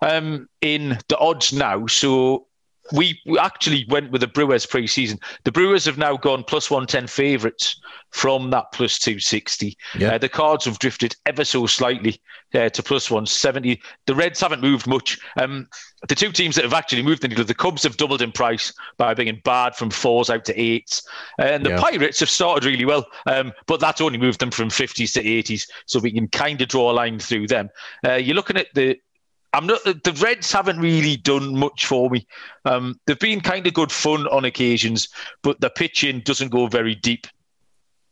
[0.00, 1.86] um, in the odds now.
[1.86, 2.45] So
[2.92, 5.18] we, actually went with the Brewers pre-season.
[5.44, 9.76] The Brewers have now gone plus 110 favourites from that plus 260.
[9.98, 10.14] Yeah.
[10.14, 12.20] Uh, the Cards have drifted ever so slightly
[12.54, 13.80] uh, to plus 170.
[14.06, 15.18] The Reds haven't moved much.
[15.38, 15.68] Um,
[16.08, 18.72] the two teams that have actually moved the needle, the Cubs have doubled in price
[18.96, 21.06] by being bad from fours out to eights.
[21.38, 21.80] And the yeah.
[21.80, 25.68] Pirates have started really well, um, but that's only moved them from 50s to 80s.
[25.86, 27.70] So we can kind of draw a line through them.
[28.06, 28.98] Uh, you're looking at the
[29.56, 29.82] I'm not.
[29.84, 32.26] The Reds haven't really done much for me.
[32.66, 35.08] Um, they've been kind of good fun on occasions,
[35.42, 37.26] but the pitching doesn't go very deep.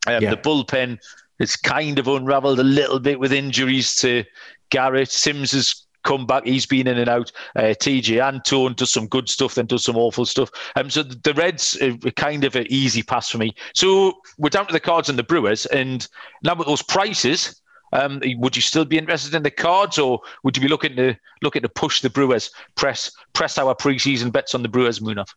[0.06, 0.30] Um, yeah.
[0.30, 0.98] The bullpen
[1.40, 4.24] is kind of unravelled a little bit with injuries to
[4.70, 5.10] Garrett.
[5.10, 6.46] Sims has come back.
[6.46, 7.30] He's been in and out.
[7.56, 10.50] Uh, Tejay Antone does some good stuff, then does some awful stuff.
[10.76, 13.54] Um, so the Reds are kind of an easy pass for me.
[13.74, 16.06] So we're down to the Cards and the Brewers, and
[16.42, 17.60] now with those prices,
[17.94, 21.14] Um, would you still be interested in the cards, or would you be looking to
[21.42, 25.28] looking to push the Brewers, press press our preseason bets on the Brewers, Munaf?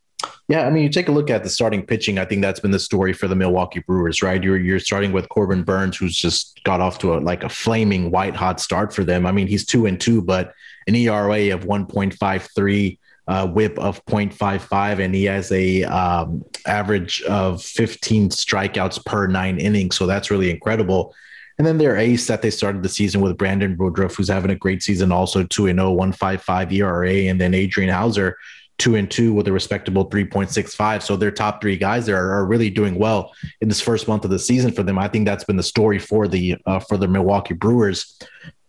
[0.48, 2.18] Yeah, I mean, you take a look at the starting pitching.
[2.18, 4.44] I think that's been the story for the Milwaukee Brewers, right?
[4.44, 8.10] You're you're starting with Corbin Burnes, who's just got off to a like a flaming
[8.10, 9.28] white hot start for them.
[9.28, 10.54] I mean, he's two and two, but
[10.88, 17.62] an ERA of 1.53 uh, whip of 0.55 and he has a um, average of
[17.62, 21.14] 15 strikeouts per nine innings so that's really incredible
[21.58, 24.56] and then their ace that they started the season with brandon woodruff who's having a
[24.56, 28.38] great season also 2 and 0 155 era and then adrian houser
[28.78, 31.02] two and two with a respectable 3.65.
[31.02, 34.24] So their top three guys there are, are, really doing well in this first month
[34.24, 35.00] of the season for them.
[35.00, 38.20] I think that's been the story for the uh, for the Milwaukee Brewers.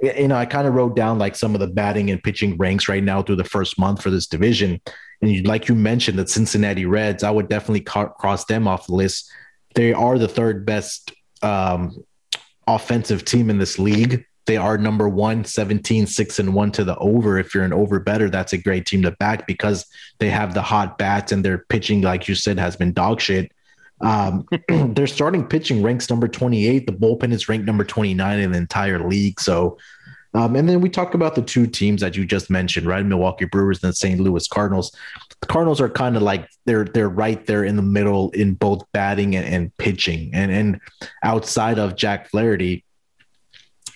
[0.01, 2.88] You know, I kind of wrote down like some of the batting and pitching ranks
[2.88, 4.81] right now through the first month for this division.
[5.20, 8.87] And you, like you mentioned, the Cincinnati Reds, I would definitely ca- cross them off
[8.87, 9.31] the list.
[9.74, 12.05] They are the third best um,
[12.69, 14.25] offensive team in this league.
[14.47, 17.39] They are number one, 17, 6 and 1 to the over.
[17.39, 19.87] If you're an over better, that's a great team to back because
[20.19, 23.53] they have the hot bats and their pitching, like you said, has been dog shit.
[24.01, 26.87] Um, their starting pitching ranks number 28.
[26.87, 29.41] The bullpen is ranked number 29 in the entire league.
[29.41, 29.79] So,
[30.35, 33.05] um, and then we talk about the two teams that you just mentioned, right?
[33.05, 34.21] Milwaukee Brewers and the St.
[34.21, 34.95] Louis Cardinals.
[35.41, 38.85] The Cardinals are kind of like they're they're right there in the middle in both
[38.93, 40.31] batting and, and pitching.
[40.35, 40.81] And and
[41.23, 42.85] outside of Jack Flaherty,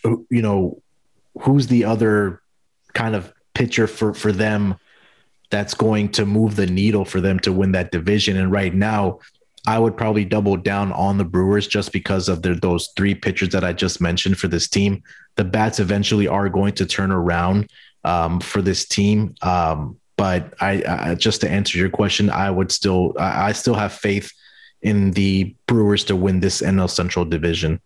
[0.04, 0.82] you know,
[1.40, 2.40] who's the other
[2.94, 4.76] kind of pitcher for for them
[5.50, 8.38] that's going to move the needle for them to win that division?
[8.38, 9.18] And right now,
[9.66, 13.50] I would probably double down on the Brewers just because of their, those three pitchers
[13.50, 15.02] that I just mentioned for this team.
[15.36, 17.70] The bats eventually are going to turn around
[18.04, 19.34] um, for this team.
[19.42, 23.74] Um, but I, I, just to answer your question, I would still I, I still
[23.74, 24.30] have faith
[24.82, 27.80] in the Brewers to win this NL Central division.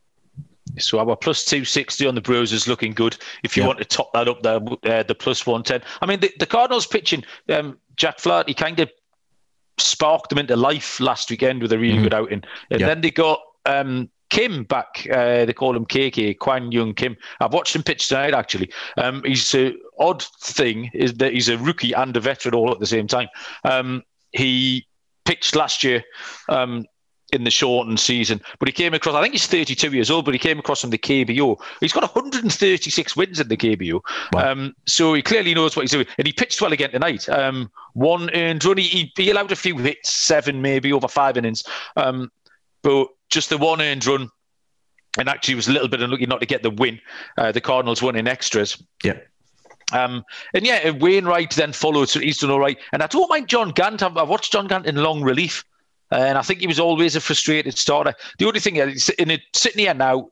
[0.79, 3.17] So our plus 260 on the Brewers is looking good.
[3.45, 5.83] If you want to top that up there, uh, the plus 110.
[6.03, 8.91] I mean, the, the Cardinals pitching, um, Jack Flaherty kind of
[9.79, 12.03] sparked them into life last weekend with a really mm-hmm.
[12.05, 12.43] good outing.
[12.71, 15.07] And then they got um, Kim back.
[15.11, 17.17] Uh, they call him KK, Kwang Hyun Kim.
[17.41, 18.71] I've watched him pitch tonight, actually.
[18.97, 22.81] Um, he's a odd thing is that he's a rookie and a veteran all at
[22.81, 23.29] the same time.
[23.65, 24.87] Um, he
[25.25, 26.03] pitched last year
[26.49, 26.85] um,
[27.33, 28.41] in the shortened season.
[28.59, 30.91] But he came across, I think he's 32 years old, but he came across from
[30.91, 31.61] the KBO.
[31.81, 34.01] He's got 136 wins in the KBO.
[34.33, 34.53] Wow.
[34.53, 36.07] Um, so he clearly knows what he's doing.
[36.19, 37.29] And he pitched well again tonight.
[37.29, 38.79] Um, one earned run.
[38.79, 41.63] He, he allowed a few hits, seven maybe over five innings.
[41.97, 42.31] Um,
[42.83, 44.29] but just the one earned run.
[45.19, 47.01] And actually was a little bit unlucky not to get the win.
[47.39, 48.83] Uh, the Cardinals won in extras.
[49.03, 49.19] Yeah.
[49.93, 52.79] Um, and yeah, Wainwright then followed, so he's done all right.
[52.93, 54.03] And I don't mind John Gant.
[54.03, 55.65] I've, I've watched John Gant in long relief.
[56.11, 58.15] And I think he was always a frustrated starter.
[58.39, 60.29] The only thing is, in it, sitting here now,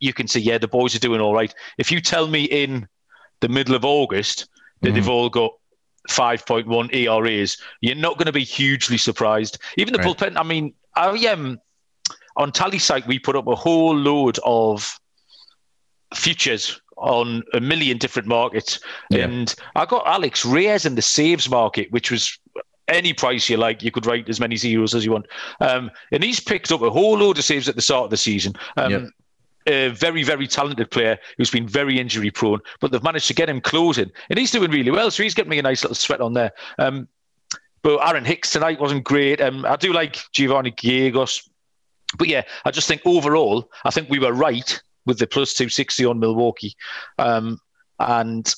[0.00, 1.52] you can see, yeah, the boys are doing all right.
[1.76, 2.86] If you tell me in
[3.40, 4.48] the middle of August
[4.80, 4.94] that mm-hmm.
[4.94, 5.52] they've all got
[6.08, 9.58] 5.1 ERAs, you're not going to be hugely surprised.
[9.76, 10.16] Even the right.
[10.16, 11.58] bullpen, I mean, I um,
[12.38, 14.98] on Tallysight, we put up a whole load of
[16.14, 18.80] futures on a million different markets.
[19.10, 19.24] Yeah.
[19.24, 22.38] And I got Alex Reyes in the saves market, which was
[22.88, 23.82] any price you like.
[23.82, 25.26] You could write as many zeros as you want.
[25.60, 28.16] Um, and he's picked up a whole load of saves at the start of the
[28.16, 28.54] season.
[28.76, 29.02] Um, yep.
[29.66, 33.50] A very, very talented player who's been very injury prone, but they've managed to get
[33.50, 35.10] him closing, and he's doing really well.
[35.10, 36.52] So he's getting me a nice little sweat on there.
[36.78, 37.06] Um,
[37.82, 39.42] but Aaron Hicks tonight wasn't great.
[39.42, 41.50] Um, I do like Giovanny Gallegos,
[42.16, 46.04] but yeah, I just think overall, I think we were right with the plus 260
[46.04, 46.74] on Milwaukee.
[47.18, 47.60] Um,
[47.98, 48.54] and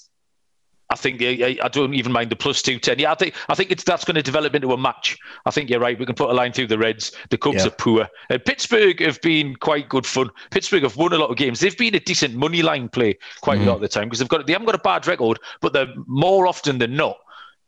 [0.91, 2.99] I think I don't even mind the plus two ten.
[2.99, 5.17] Yeah, I think I think it's that's going to develop into a match.
[5.47, 5.97] I think you're right.
[5.97, 7.13] We can put a line through the Reds.
[7.31, 7.69] The Cubs yeah.
[7.69, 8.09] are poor.
[8.29, 10.31] Uh, Pittsburgh have been quite good fun.
[10.51, 11.61] Pittsburgh have won a lot of games.
[11.61, 13.69] They've been a decent money line play quite mm-hmm.
[13.69, 15.73] a lot of the time because they've got they haven't got a bad record, but
[15.73, 17.19] they're more often than not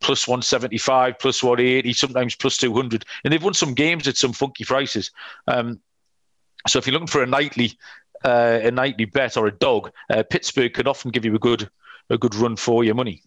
[0.02, 4.64] plus 175, plus 180, sometimes plus 200, and they've won some games at some funky
[4.64, 5.10] prices.
[5.46, 5.80] Um,
[6.66, 7.78] so if you're looking for a nightly
[8.24, 11.68] uh, a nightly bet or a dog, uh, Pittsburgh can often give you a good
[12.10, 13.22] a good run for your money.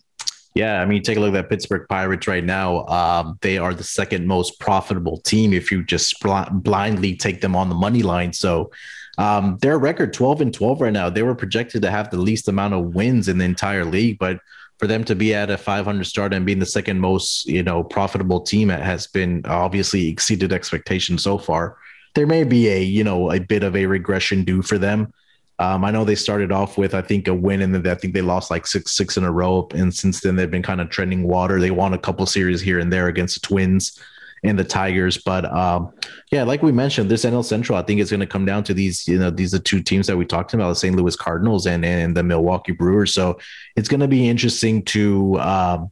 [0.54, 2.86] Yeah, I mean, take a look at that Pittsburgh Pirates right now.
[2.86, 7.68] Um, they are the second most profitable team if you just blindly take them on
[7.68, 8.32] the money line.
[8.32, 8.72] So
[9.18, 11.10] um, their record 12 and 12 right now.
[11.10, 14.40] They were projected to have the least amount of wins in the entire league, but
[14.78, 17.84] for them to be at a 500 start and being the second most, you know,
[17.84, 21.78] profitable team has been obviously exceeded expectations so far.
[22.14, 25.14] There may be a, you know, a bit of a regression due for them.
[25.58, 28.14] Um, I know they started off with I think a win, and then I think
[28.14, 29.70] they lost like six six in a row.
[29.74, 31.62] And since then, they've been kind of trending water.
[31.62, 33.98] They won a couple series here and there against the Twins
[34.46, 35.18] and the Tigers.
[35.18, 35.92] But um,
[36.32, 38.74] yeah, like we mentioned, this NL Central, I think it's going to come down to
[38.74, 40.96] these, you know, these are two teams that we talked about, the St.
[40.96, 43.14] Louis Cardinals and and the Milwaukee Brewers.
[43.14, 43.40] So
[43.76, 45.40] it's going to be interesting to.
[45.40, 45.92] Um,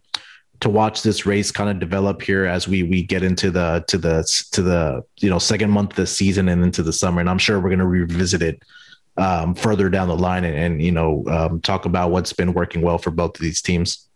[0.59, 3.97] to watch this race kind of develop here as we we get into the to
[3.97, 7.29] the to the you know second month of the season and into the summer and
[7.29, 8.63] i'm sure we're going to revisit it
[9.17, 12.81] um, further down the line and, and you know um, talk about what's been working
[12.81, 14.07] well for both of these teams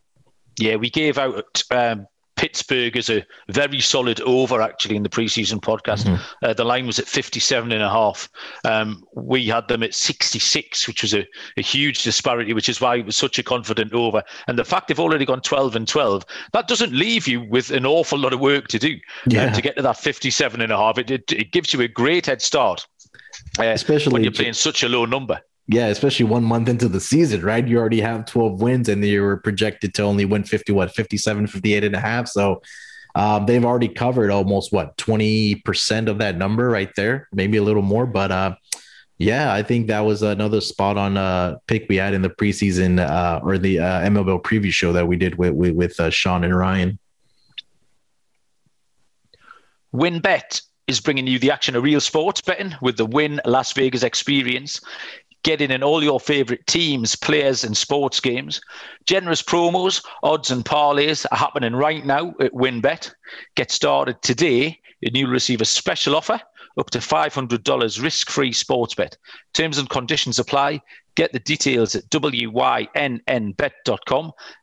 [0.57, 5.59] yeah we gave out um, Pittsburgh is a very solid over actually in the preseason
[5.59, 6.05] podcast.
[6.05, 6.45] Mm-hmm.
[6.45, 8.29] Uh, the line was at 57 and a half.
[8.63, 12.97] Um, we had them at 66, which was a, a, huge disparity, which is why
[12.97, 14.23] it was such a confident over.
[14.47, 17.85] And the fact they've already gone 12 and 12, that doesn't leave you with an
[17.85, 18.95] awful lot of work to do
[19.35, 20.97] uh, to get to that 57 and a half.
[20.99, 22.85] It, it, it gives you a great head start.
[23.59, 25.41] Uh, Especially when you're playing such a low number.
[25.69, 27.67] Yeah, especially one month into the season, right?
[27.67, 31.47] You already have 12 wins and you were projected to only win 50, what, 57,
[31.47, 32.29] 58 and a half.
[32.29, 32.61] So
[33.15, 37.81] um, they've already covered almost what 20% of that number right there, maybe a little
[37.81, 38.05] more.
[38.05, 38.55] But uh,
[39.17, 42.99] yeah, I think that was another spot on uh, pick we had in the preseason
[42.99, 46.45] uh, or the uh, MLB preview show that we did with, with, with uh, Sean
[46.45, 46.97] and Ryan.
[49.93, 54.03] WynnBET is bringing you the action of real sports betting with the Wynn Las Vegas
[54.03, 54.79] experience.
[55.47, 58.59] Get in all your favorite teams, players, and sports games.
[59.05, 63.13] Generous promos, odds, and parlays are happening right now at WynnBET.
[63.55, 66.41] Get started today, and you'll receive a special offer
[66.77, 69.15] up to $500 risk free sports bet.
[69.53, 70.81] Terms and conditions apply.
[71.15, 72.81] Get the details at wynnbet.com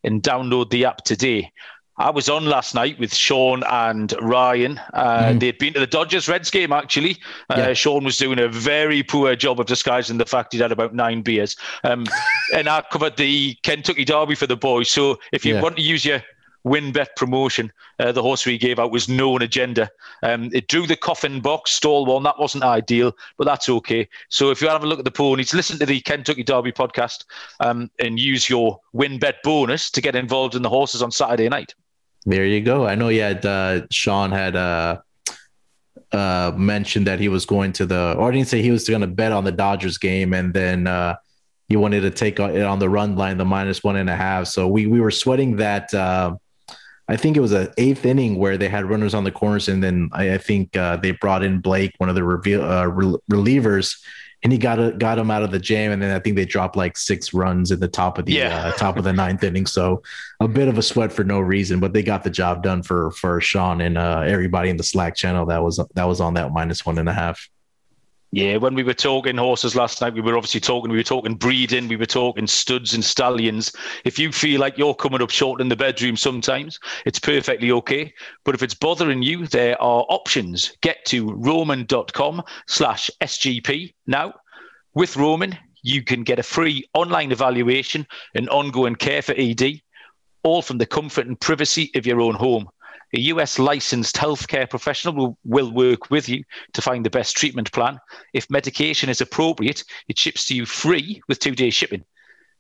[0.05, 1.51] and download the app today.
[1.97, 4.81] I was on last night with Sean and Ryan.
[4.93, 5.41] Uh, mm.
[5.41, 7.19] They'd been to the Dodgers Reds game, actually.
[7.51, 7.73] Uh, yeah.
[7.73, 11.23] Sean was doing a very poor job of disguising the fact he'd had about nine
[11.23, 11.57] beers.
[11.85, 12.05] Um,
[12.55, 14.91] and I covered the Kentucky Derby for the boys.
[14.91, 15.63] So if you yeah.
[15.63, 16.21] want to use your
[16.67, 19.89] WynnBET promotion, uh, the horse we gave out was known agenda.
[20.25, 22.25] Um, it drew the coffin box, stall one.
[22.25, 24.09] That wasn't ideal, but that's okay.
[24.31, 27.25] So if you have a look at the ponies, listen to the Kentucky Derby podcast
[27.61, 31.75] um, and use your WynnBET bonus to get involved in the horses on Saturday night.
[32.27, 32.87] There you go.
[32.87, 35.01] I know you had uh, Sean had uh,
[36.11, 39.07] uh, mentioned that he was going to the, or didn't say he was going to
[39.07, 41.17] bet on the Dodgers game, and then uh,
[41.69, 44.47] he wanted to take it on the run line, the minus one and a half.
[44.47, 45.93] So we we were sweating that.
[45.93, 46.37] Uh,
[47.07, 49.83] I think it was an eighth inning where they had runners on the corners, and
[49.83, 52.87] then I, I think uh, they brought in Blake, one of the reveal, uh,
[53.31, 54.03] relievers,
[54.45, 55.91] and he got a, got him out of the jam.
[55.91, 58.67] And then I think they dropped like six runs in the top of the yeah.
[58.67, 59.65] uh, top of the ninth inning.
[59.65, 60.03] So
[60.39, 63.11] a bit of a sweat for no reason, but they got the job done for
[63.13, 66.53] for Sean and uh, everybody in the Slack channel that was that was on that
[66.53, 67.49] minus one and a half.
[68.35, 71.37] Yeah, when we were talking horses last night, we were obviously talking, we were talking
[71.37, 73.71] breeding, we were talking studs and stallions.
[74.05, 78.13] If you feel like you're coming up short in the bedroom sometimes, it's perfectly okay.
[78.45, 80.77] But if it's bothering you, there are options.
[80.81, 84.35] Get to roman.com slash SGP now.
[84.95, 89.81] With Roman, you can get a free online evaluation and ongoing care for ED,
[90.43, 92.69] all from the comfort and privacy of your own home.
[93.15, 97.71] A US licensed healthcare professional will, will work with you to find the best treatment
[97.71, 98.01] plan.
[98.33, 102.05] If medication is appropriate, it ships to you free with two day shipping.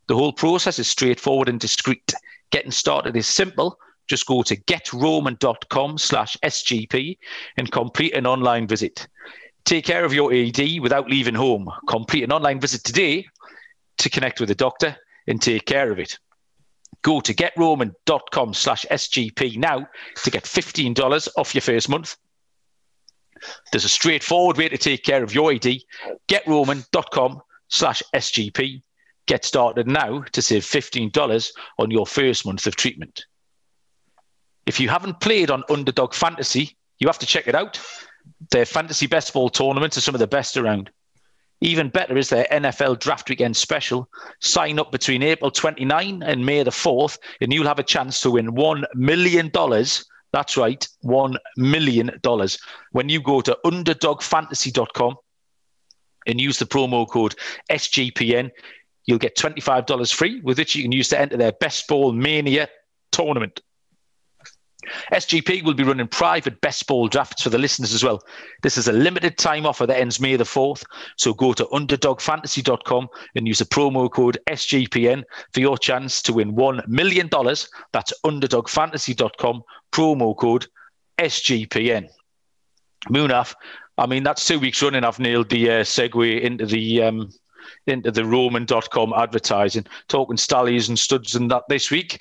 [0.06, 2.14] The whole process is straightforward and discreet.
[2.50, 3.78] Getting started is simple.
[4.06, 7.18] Just go to getroman.com slash SGP
[7.56, 9.08] and complete an online visit.
[9.64, 11.68] Take care of your ED without leaving home.
[11.88, 13.26] Complete an online visit today
[13.98, 16.18] to connect with a doctor and take care of it.
[17.04, 19.86] Go to getroman.com slash SGP now
[20.24, 22.16] to get $15 off your first month.
[23.70, 25.82] There's a straightforward way to take care of your ED.
[26.28, 28.82] Getroman.com slash SGP.
[29.26, 33.26] Get started now to save $15 on your first month of treatment.
[34.64, 37.78] If you haven't played on Underdog Fantasy, you have to check it out.
[38.50, 40.90] Their fantasy best ball tournaments are some of the best around.
[41.60, 44.08] Even better is their NFL Draft Weekend special.
[44.40, 48.32] Sign up between April 29 and May the 4th, and you'll have a chance to
[48.32, 49.50] win $1 million.
[50.32, 52.10] That's right, $1 million.
[52.90, 55.16] When you go to underdogfantasy.com
[56.26, 57.34] and use the promo code
[57.70, 58.50] SGPN,
[59.06, 62.68] you'll get $25 free, with which you can use to enter their Best Ball Mania
[63.12, 63.60] tournament.
[65.12, 68.22] SGP will be running private best ball drafts for the listeners as well.
[68.62, 70.84] This is a limited time offer that ends May the 4th.
[71.16, 76.54] So go to underdogfantasy.com and use the promo code SGPN for your chance to win
[76.54, 77.28] $1 million.
[77.92, 80.66] That's underdogfantasy.com, promo code
[81.18, 82.08] SGPN.
[83.08, 83.54] Munaf,
[83.98, 85.04] I mean, that's two weeks running.
[85.04, 87.02] I've nailed the uh, segue into the.
[87.02, 87.30] Um,
[87.86, 92.20] into the roman.com advertising, talking stallions and studs and that this week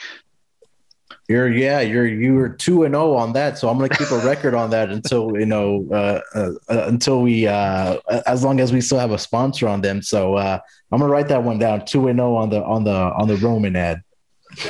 [1.29, 4.19] You're yeah, you're you were two and zero on that, so I'm gonna keep a
[4.25, 7.97] record on that until you know uh, uh, uh, until we uh,
[8.27, 10.01] as long as we still have a sponsor on them.
[10.01, 10.59] So uh,
[10.91, 11.85] I'm gonna write that one down.
[11.85, 14.03] Two and zero on the on the on the Roman ad.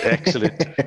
[0.02, 0.62] Excellent.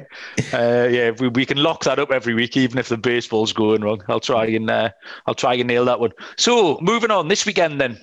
[0.52, 3.82] uh, yeah, we, we can lock that up every week, even if the baseball's going
[3.82, 4.02] wrong.
[4.08, 4.90] I'll try and uh,
[5.26, 6.12] I'll try and nail that one.
[6.36, 7.98] So moving on this weekend, then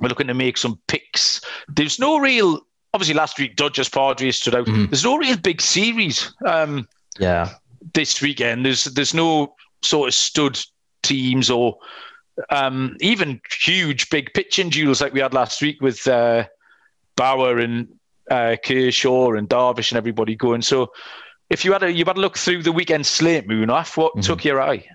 [0.00, 1.40] we're looking to make some picks.
[1.68, 2.60] There's no real
[2.94, 4.66] obviously last week Dodgers Padres stood out.
[4.66, 4.86] Mm-hmm.
[4.86, 6.32] There's no real big series.
[6.46, 6.88] Um,
[7.18, 7.50] yeah.
[7.94, 10.58] This weekend, there's there's no sort of stud
[11.02, 11.78] teams or
[12.50, 16.46] um, even huge big pitching duels like we had last week with uh,
[17.16, 17.88] Bauer and
[18.30, 20.62] uh, Kershaw and Darvish and everybody going.
[20.62, 20.92] So,
[21.48, 24.20] if you had a you had a look through the weekend slate, Munaf, what mm-hmm.
[24.20, 24.86] took your eye?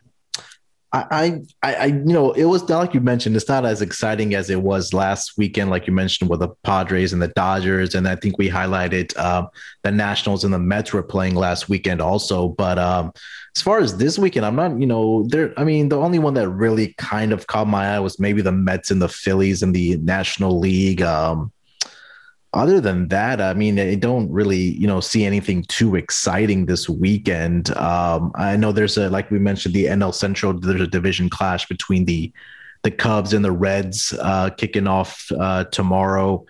[0.95, 3.35] I, I, I, you know, it was not like you mentioned.
[3.35, 7.11] It's not as exciting as it was last weekend, like you mentioned with the Padres
[7.11, 9.49] and the Dodgers, and I think we highlighted um,
[9.83, 12.47] the Nationals and the Mets were playing last weekend also.
[12.47, 13.11] But um,
[13.57, 15.53] as far as this weekend, I'm not, you know, there.
[15.59, 18.53] I mean, the only one that really kind of caught my eye was maybe the
[18.53, 21.01] Mets and the Phillies in the National League.
[21.01, 21.51] Um,
[22.55, 26.89] other than that, I mean, I don't really, you know, see anything too exciting this
[26.89, 27.75] weekend.
[27.77, 31.67] Um, I know there's a, like we mentioned, the NL Central, there's a division clash
[31.67, 32.31] between the
[32.83, 36.45] the Cubs and the Reds uh, kicking off uh, tomorrow.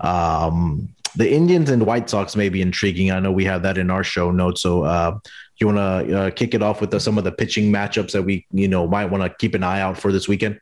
[0.00, 3.10] Um, the Indians and White Sox may be intriguing.
[3.10, 4.60] I know we have that in our show notes.
[4.60, 5.18] So, uh,
[5.58, 8.22] you want to uh, kick it off with the, some of the pitching matchups that
[8.22, 10.60] we, you know, might want to keep an eye out for this weekend?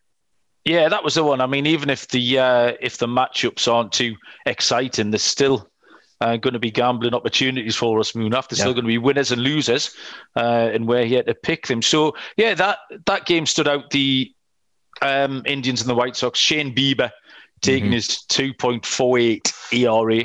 [0.64, 1.40] Yeah, that was the one.
[1.40, 5.70] I mean, even if the uh, if the matchups aren't too exciting, there's still
[6.20, 8.14] uh, going to be gambling opportunities for us.
[8.14, 9.94] Moon after still going to be winners and losers,
[10.36, 11.80] uh, and we're here to pick them.
[11.80, 13.90] So yeah, that that game stood out.
[13.90, 14.32] The
[15.02, 16.38] um, Indians and the White Sox.
[16.38, 17.11] Shane Bieber
[17.61, 17.94] taking mm-hmm.
[17.94, 20.24] his 2.48 ERA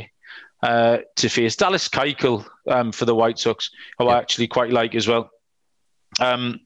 [0.62, 4.96] uh, to face Dallas Keuchel um, for the White Sox, who I actually quite like
[4.96, 5.30] as well.
[6.20, 6.60] Um,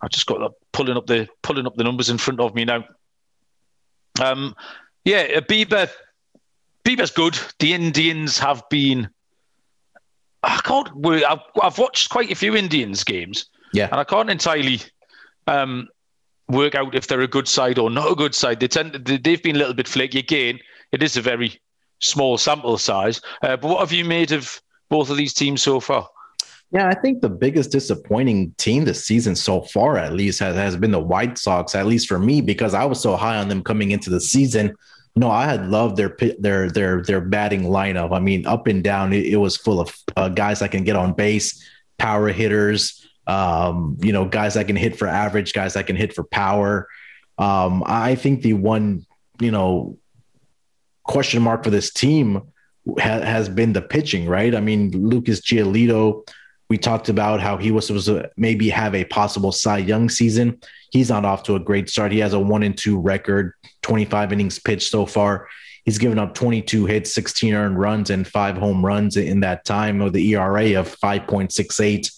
[0.00, 2.66] I just got the, pulling up the pulling up the numbers in front of me
[2.66, 2.84] now.
[4.22, 4.54] Um,
[5.04, 5.88] yeah, Bieber.
[6.84, 7.38] Bieber's good.
[7.60, 9.08] The Indians have been.
[10.42, 10.88] I can't.
[11.06, 13.46] I've, I've watched quite a few Indians games.
[13.72, 14.80] Yeah, and I can't entirely
[15.46, 15.88] um,
[16.48, 18.60] work out if they're a good side or not a good side.
[18.60, 18.92] They tend.
[18.92, 20.18] They've been a little bit flaky.
[20.18, 20.58] Again,
[20.92, 21.58] it is a very
[22.00, 23.22] small sample size.
[23.42, 24.60] Uh, but what have you made of
[24.90, 26.08] both of these teams so far?
[26.70, 30.76] Yeah, I think the biggest disappointing team this season so far, at least, has, has
[30.76, 31.74] been the White Sox.
[31.74, 34.74] At least for me, because I was so high on them coming into the season.
[35.14, 38.12] No, I had loved their their their their batting lineup.
[38.12, 40.96] I mean, up and down, it, it was full of uh, guys that can get
[40.96, 41.64] on base,
[41.98, 43.06] power hitters.
[43.26, 46.88] Um, you know, guys that can hit for average, guys that can hit for power.
[47.38, 49.06] Um, I think the one,
[49.40, 49.98] you know,
[51.04, 52.42] question mark for this team
[52.98, 54.54] ha- has been the pitching, right?
[54.54, 56.26] I mean, Lucas Giolito
[56.74, 60.58] we talked about how he was supposed to maybe have a possible Cy Young season.
[60.90, 62.10] He's not off to a great start.
[62.10, 63.52] He has a one and two record,
[63.82, 65.46] 25 innings pitched so far.
[65.84, 70.00] He's given up 22 hits, 16 earned runs, and five home runs in that time
[70.00, 72.10] with the ERA of 5.68.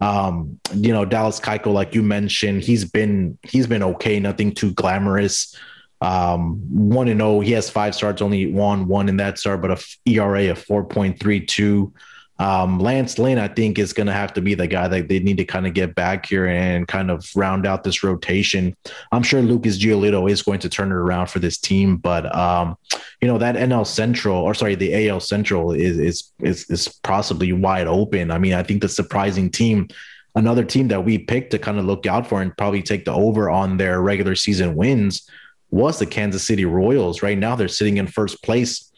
[0.00, 4.72] Um, you know, Dallas Keuchel, like you mentioned, he's been he's been okay, nothing too
[4.72, 5.56] glamorous.
[6.00, 7.36] Um, one and zero.
[7.36, 10.58] Oh, he has five starts, only won one in that start, but a ERA of
[10.66, 11.92] 4.32.
[12.40, 15.18] Um, Lance Lynn, I think, is going to have to be the guy that they
[15.18, 18.74] need to kind of get back here and kind of round out this rotation.
[19.12, 22.78] I'm sure Lucas Giolito is going to turn it around for this team, but um,
[23.20, 27.52] you know that NL Central, or sorry, the AL Central is is is, is possibly
[27.52, 28.30] wide open.
[28.30, 29.88] I mean, I think the surprising team
[30.36, 33.12] another team that we picked to kind of look out for and probably take the
[33.12, 35.28] over on their regular season wins
[35.70, 37.22] was the Kansas City Royals.
[37.22, 38.89] Right now, they're sitting in first place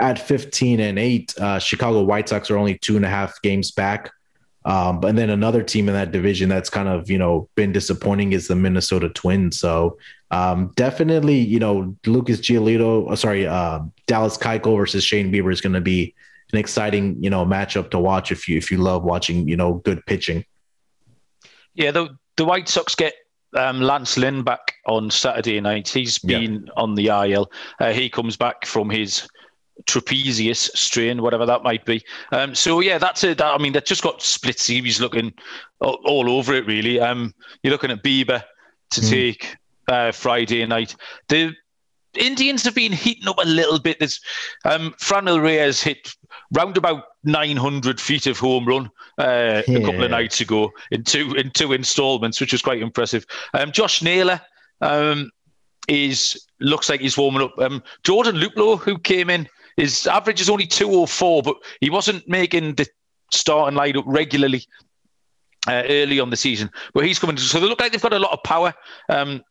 [0.00, 3.70] at 15 and 8 uh, chicago white sox are only two and a half games
[3.70, 4.10] back
[4.64, 8.32] um, and then another team in that division that's kind of you know been disappointing
[8.32, 9.98] is the minnesota twins so
[10.30, 15.60] um, definitely you know lucas giolito uh, sorry uh, dallas keuchel versus shane bieber is
[15.60, 16.14] going to be
[16.52, 19.74] an exciting you know matchup to watch if you if you love watching you know
[19.84, 20.44] good pitching
[21.74, 23.14] yeah the, the white sox get
[23.54, 25.88] um, Lance Lynn back on Saturday night.
[25.88, 26.72] He's been yeah.
[26.76, 27.50] on the IL.
[27.80, 29.28] Uh, he comes back from his
[29.86, 32.02] trapezius strain, whatever that might be.
[32.30, 33.40] Um, so yeah, that's it.
[33.40, 35.32] I mean, they've just got split series looking
[35.80, 36.66] all, all over it.
[36.66, 38.42] Really, um, you're looking at Bieber
[38.90, 39.10] to mm.
[39.10, 39.56] take
[39.88, 40.94] uh, Friday night.
[41.28, 41.54] The
[42.14, 43.98] Indians have been heating up a little bit.
[43.98, 44.20] There's
[44.64, 46.14] um, Reyes hit
[46.52, 49.78] round about 900 feet of home run uh, yeah.
[49.78, 53.26] a couple of nights ago in two in two installments, which was quite impressive.
[53.54, 54.40] Um, Josh Naylor
[54.80, 55.30] um,
[55.88, 57.58] is looks like he's warming up.
[57.58, 62.74] Um, Jordan Luplow, who came in his average is only 204, but he wasn't making
[62.74, 62.86] the
[63.30, 64.66] starting lineup regularly
[65.68, 67.36] uh, early on the season, but he's coming.
[67.36, 68.74] To, so they look like they've got a lot of power.
[69.08, 69.42] Um,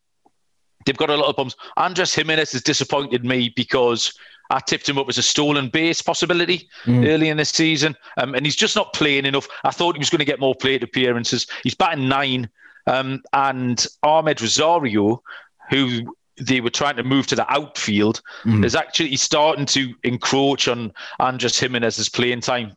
[0.85, 1.55] they've got a lot of bumps.
[1.77, 4.13] Andres Gimenez has disappointed me because
[4.49, 7.07] I tipped him up as a stolen base possibility mm.
[7.07, 9.47] early in the season, um, and he's just not playing enough.
[9.63, 11.47] I thought he was going to get more plate appearances.
[11.63, 12.49] He's batting nine,
[12.87, 15.23] um, and Amed Rosario,
[15.69, 18.65] who they were trying to move to the outfield, mm.
[18.65, 22.75] is actually starting to encroach on Andres Gimenez's playing time.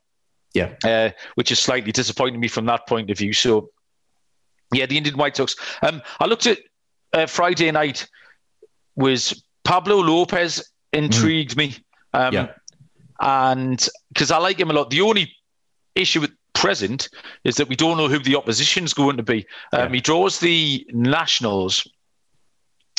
[0.53, 3.33] Yeah, uh, which is slightly disappointing me from that point of view.
[3.33, 3.71] So,
[4.73, 5.57] yeah, the Indian White Sox.
[5.83, 6.59] Um, I looked at
[7.12, 8.07] uh, Friday night.
[8.97, 11.57] Was Pablo Lopez intrigued mm.
[11.57, 11.77] me.
[12.12, 12.49] Um, yeah.
[13.21, 14.91] And because I like him a lot.
[14.91, 15.33] The only
[15.95, 17.09] issue with present
[17.45, 19.47] is that we don't know who the opposition's going to be.
[19.73, 19.95] Um, yeah.
[19.97, 21.87] He draws the Nationals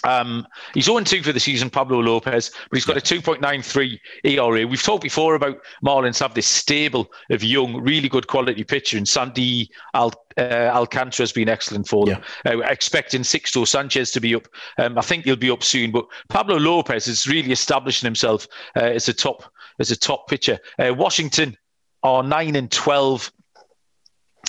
[0.06, 3.18] um, he's 0 2 for the season, Pablo Lopez, but he's got yeah.
[3.18, 4.68] a 2.93 ERA.
[4.68, 9.08] We've talked before about Marlins have this stable of young, really good quality pitcher, and
[9.08, 12.22] Sandy Al- uh, Alcantara has been excellent for them.
[12.45, 12.53] Yeah.
[12.53, 14.47] Uh, expecting Sixto Sanchez to be up.
[14.78, 18.82] Um, I think he'll be up soon, but Pablo Lopez is really establishing himself uh,
[18.82, 20.60] as a top as a top pitcher.
[20.80, 21.58] Uh, Washington
[22.03, 23.32] are 9 and 12.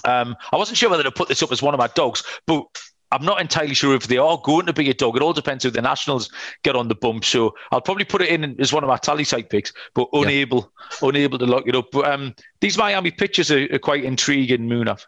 [0.05, 2.65] Um, I wasn't sure whether to put this up as one of my dogs, but
[3.13, 5.17] I'm not entirely sure if they are going to be a dog.
[5.17, 6.31] It all depends who the Nationals
[6.65, 7.25] get on the bump.
[7.25, 11.09] So I'll probably put it in as one of my Tallysight picks, but unable yeah.
[11.09, 11.91] unable to lock it up.
[11.93, 15.07] But um, these Miami pitchers are, are quite intriguing, Munaf.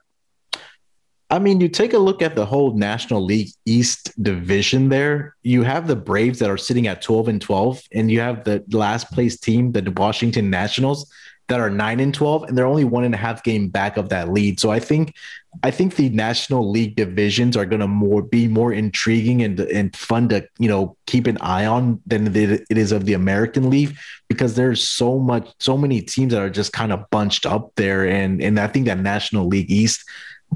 [1.31, 5.37] I mean, you take a look at the whole National League East division there.
[5.43, 8.65] You have the Braves that are sitting at 12 and 12, and you have the
[8.71, 11.11] last place team, the Washington Nationals,
[11.49, 14.09] that are nine and 12, and they're only one and a half game back of
[14.09, 14.59] that lead.
[14.59, 15.15] So I think
[15.63, 19.95] I think the National League divisions are going to more be more intriguing and and
[19.97, 23.97] fun to you know keep an eye on than it is of the American League
[24.29, 28.07] because there's so much so many teams that are just kind of bunched up there.
[28.07, 30.05] And and I think that National League East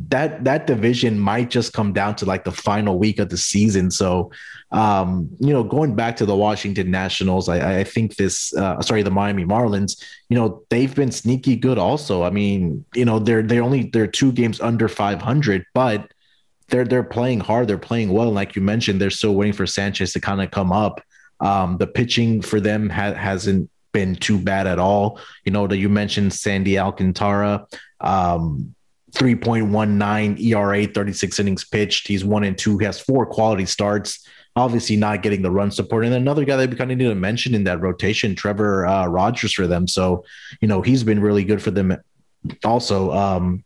[0.08, 3.90] that that division might just come down to like the final week of the season.
[3.90, 4.30] So,
[4.70, 9.02] um, you know, going back to the Washington Nationals, I, I think this, uh, sorry,
[9.02, 11.78] the Miami Marlins, you know, they've been sneaky good.
[11.78, 16.10] Also, I mean, you know, they're they're only they're two games under 500, but
[16.68, 18.28] they're they're playing hard, they're playing well.
[18.28, 21.02] And like you mentioned, they're still waiting for Sanchez to kind of come up.
[21.40, 25.20] Um, the pitching for them ha- hasn't been too bad at all.
[25.44, 27.66] You know, that you mentioned Sandy Alcantara.
[28.00, 28.74] Um,
[29.14, 32.08] 3.19 ERA, 36 innings pitched.
[32.08, 32.78] He's one and two.
[32.78, 34.26] He has four quality starts.
[34.54, 36.04] Obviously, not getting the run support.
[36.04, 39.06] And another guy that we kind of need to mention in that rotation, Trevor uh,
[39.06, 39.88] Rogers, for them.
[39.88, 40.24] So,
[40.60, 41.96] you know, he's been really good for them.
[42.64, 43.64] Also, um,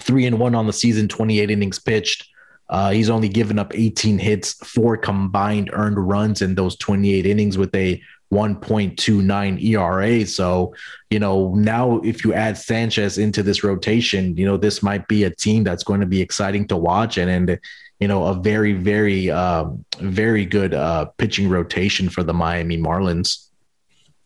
[0.00, 2.28] three and one on the season, 28 innings pitched.
[2.72, 7.58] Uh, he's only given up 18 hits, four combined earned runs in those 28 innings
[7.58, 8.02] with a
[8.32, 10.26] 1.29 ERA.
[10.26, 10.74] So,
[11.10, 15.24] you know, now if you add Sanchez into this rotation, you know, this might be
[15.24, 17.60] a team that's going to be exciting to watch and, and
[18.00, 23.48] you know, a very, very, um, very good uh, pitching rotation for the Miami Marlins.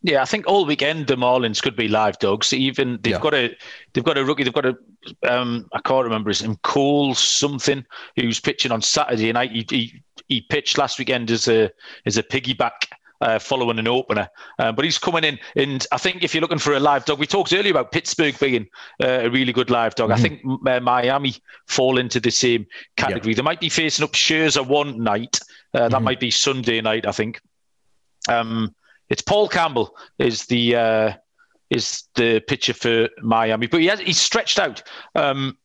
[0.07, 2.53] Yeah, I think all weekend the Marlins could be live dogs.
[2.53, 3.19] Even they've yeah.
[3.19, 3.53] got a
[3.91, 4.43] they've got a rookie.
[4.43, 4.77] They've got a
[5.29, 6.55] um, I can't remember his name.
[6.63, 7.85] Cole something
[8.15, 9.51] who's pitching on Saturday night.
[9.51, 11.69] He, he, he pitched last weekend as a
[12.05, 12.87] as a piggyback
[13.19, 14.29] uh, following an opener.
[14.59, 17.19] Uh, but he's coming in, and I think if you're looking for a live dog,
[17.19, 18.65] we talked earlier about Pittsburgh being
[19.03, 20.11] uh, a really good live dog.
[20.11, 20.19] Mm-hmm.
[20.19, 21.35] I think uh, Miami
[21.65, 23.33] fall into the same category.
[23.33, 25.37] They might be facing up Scherzer one night.
[25.73, 26.03] Uh, that mm-hmm.
[26.05, 27.41] might be Sunday night, I think.
[28.29, 28.73] Um,
[29.09, 31.13] it's Paul Campbell is the uh,
[31.69, 34.83] is the pitcher for Miami, but he has, he's stretched out
[35.15, 35.57] um,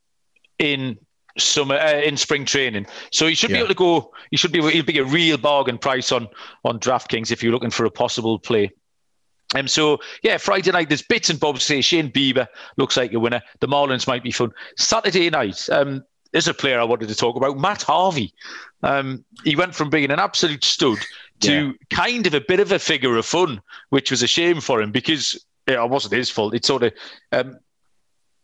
[0.59, 0.99] in
[1.39, 2.87] summer uh, in spring training.
[3.11, 3.57] So he should yeah.
[3.57, 4.13] be able to go.
[4.31, 4.61] He should be.
[4.71, 6.29] He'll be a real bargain price on
[6.65, 8.71] on DraftKings if you're looking for a possible play.
[9.55, 11.63] Um, so yeah, Friday night there's bits and bobs.
[11.63, 13.43] Say Shane Bieber looks like a winner.
[13.61, 14.53] The Marlins might be fun.
[14.77, 18.33] Saturday night, um, there's a player I wanted to talk about, Matt Harvey.
[18.83, 20.99] Um, he went from being an absolute stud
[21.43, 21.73] to yeah.
[21.91, 24.91] kind of a bit of a figure of fun, which was a shame for him
[24.91, 26.55] because it wasn't his fault.
[26.55, 26.93] It sort of
[27.33, 27.59] um,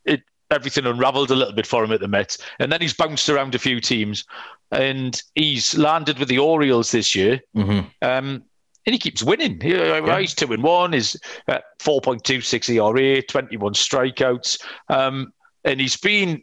[0.05, 2.39] it everything unravelled a little bit for him at the Mets.
[2.59, 4.25] And then he's bounced around a few teams
[4.71, 7.41] and he's landed with the Orioles this year.
[7.57, 7.89] Mm-hmm.
[8.03, 8.45] Um,
[8.87, 9.61] and he keeps winning.
[9.61, 10.21] He, uh, yeah.
[10.21, 10.95] He's two and one.
[10.95, 15.33] Is uh, four point two six ERA, twenty one strikeouts, um,
[15.65, 16.43] and he's been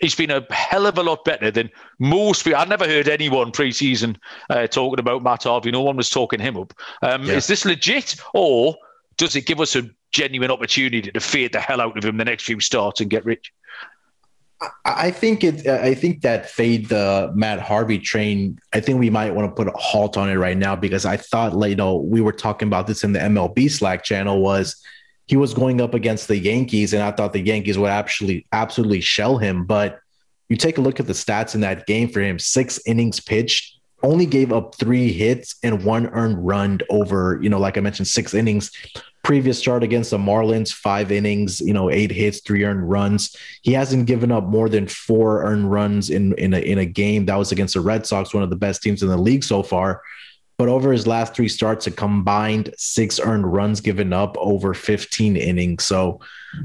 [0.00, 2.58] he's been a hell of a lot better than most people.
[2.58, 4.16] I've never heard anyone preseason
[4.48, 5.70] uh, talking about Matt Harvey.
[5.70, 6.72] No one was talking him up.
[7.02, 7.34] Um, yeah.
[7.34, 8.74] Is this legit, or
[9.16, 12.24] does it give us a genuine opportunity to fade the hell out of him the
[12.24, 13.52] next few starts and get rich?
[14.84, 15.66] I think it.
[15.66, 18.58] I think that fade the Matt Harvey train.
[18.74, 21.16] I think we might want to put a halt on it right now because I
[21.16, 24.42] thought, like, you know, we were talking about this in the MLB Slack channel.
[24.42, 24.82] Was
[25.30, 29.00] he was going up against the Yankees, and I thought the Yankees would actually absolutely
[29.00, 29.64] shell him.
[29.64, 30.00] But
[30.48, 33.78] you take a look at the stats in that game for him: six innings pitched,
[34.02, 38.08] only gave up three hits and one earned run over, you know, like I mentioned,
[38.08, 38.72] six innings.
[39.22, 43.36] Previous start against the Marlins, five innings, you know, eight hits, three earned runs.
[43.62, 47.26] He hasn't given up more than four earned runs in in a, in a game.
[47.26, 49.62] That was against the Red Sox, one of the best teams in the league so
[49.62, 50.02] far.
[50.60, 55.34] But over his last three starts, a combined six earned runs given up over 15
[55.34, 55.84] innings.
[55.84, 56.20] So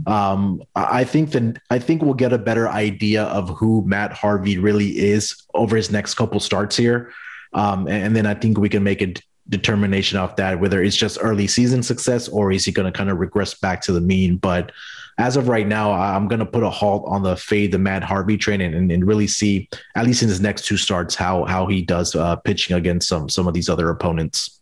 [0.06, 4.58] um, I think that I think we'll get a better idea of who Matt Harvey
[4.58, 7.14] really is over his next couple starts here.
[7.54, 9.14] Um, and, and, then I think we can make a
[9.48, 13.10] determination off that whether it's just early season success or is he going to kind
[13.10, 14.36] of regress back to the mean.
[14.36, 14.74] But
[15.18, 18.04] as of right now, I'm going to put a halt on the fade the Matt
[18.04, 21.68] Harvey train and, and really see at least in his next two starts how how
[21.68, 24.62] he does uh, pitching against some some of these other opponents.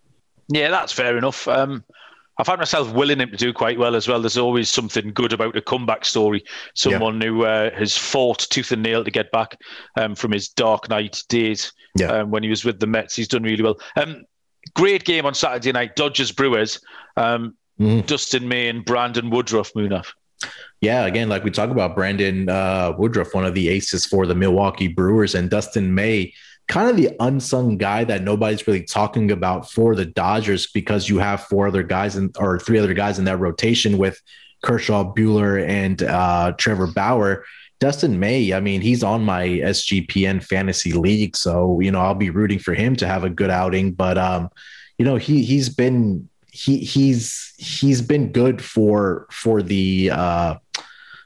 [0.50, 1.48] Yeah, that's fair enough.
[1.48, 1.84] Um,
[2.38, 4.20] I find myself willing him to do quite well as well.
[4.20, 6.44] There's always something good about a comeback story.
[6.76, 7.28] Someone yeah.
[7.28, 9.60] who uh, has fought tooth and nail to get back
[9.98, 12.08] um, from his Dark Knight days yeah.
[12.08, 13.16] um, when he was with the Mets.
[13.16, 13.80] He's done really well.
[13.96, 14.24] Um,
[14.76, 15.96] great game on Saturday night.
[15.96, 16.80] Dodgers Brewers.
[17.18, 18.06] Mm.
[18.06, 19.74] Dustin May and Brandon Woodruff.
[19.74, 20.14] Munaf.
[20.82, 24.36] Yeah, again, like we talk about Brandon uh, Woodruff, one of the aces for the
[24.36, 26.34] Milwaukee Brewers, and Dustin May
[26.68, 31.20] kind of the unsung guy that nobody's really talking about for the Dodgers because you
[31.20, 34.22] have four other guys in, or three other guys in that rotation with
[34.64, 37.44] Kershaw, Buehler, and uh, Trevor Bauer.
[37.80, 42.30] Dustin May, I mean, he's on my SGPN fantasy league, so you know I'll be
[42.30, 43.92] rooting for him to have a good outing.
[43.92, 44.50] But um,
[44.98, 50.56] you know he he's been he he's he's been good for for the uh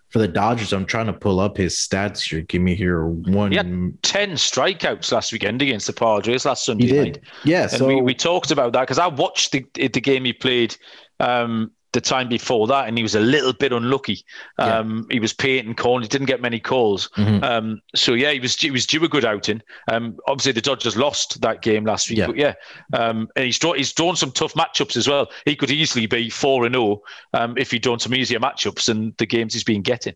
[0.10, 0.72] for the Dodgers.
[0.72, 2.42] I'm trying to pull up his stats here.
[2.42, 3.52] Give me here one.
[3.52, 7.04] He had ten strikeouts last weekend against the Padres last Sunday he did.
[7.04, 7.20] night.
[7.44, 10.32] Yeah, and so we, we talked about that because I watched the the game he
[10.32, 10.78] played.
[11.20, 14.24] Um, the time before that, and he was a little bit unlucky.
[14.58, 15.16] Um, yeah.
[15.16, 17.10] He was painting corn; he didn't get many calls.
[17.18, 17.44] Mm-hmm.
[17.44, 19.62] Um, so yeah, he was he was due a good outing.
[19.90, 22.28] Um, obviously, the Dodgers lost that game last week, yeah.
[22.28, 22.54] but yeah,
[22.94, 25.30] um, and he's drawn he's drawn some tough matchups as well.
[25.46, 27.02] He could easily be four and zero
[27.34, 30.16] oh, um, if he'd drawn some easier matchups and the games he's been getting.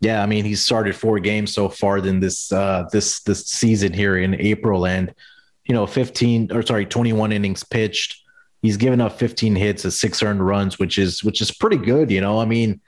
[0.00, 3.92] Yeah, I mean, he's started four games so far than this uh, this this season
[3.92, 5.14] here in April, and
[5.64, 8.23] you know, fifteen or sorry, twenty one innings pitched
[8.64, 12.10] he's given up 15 hits, as six earned runs, which is which is pretty good.
[12.10, 12.80] You know, I mean,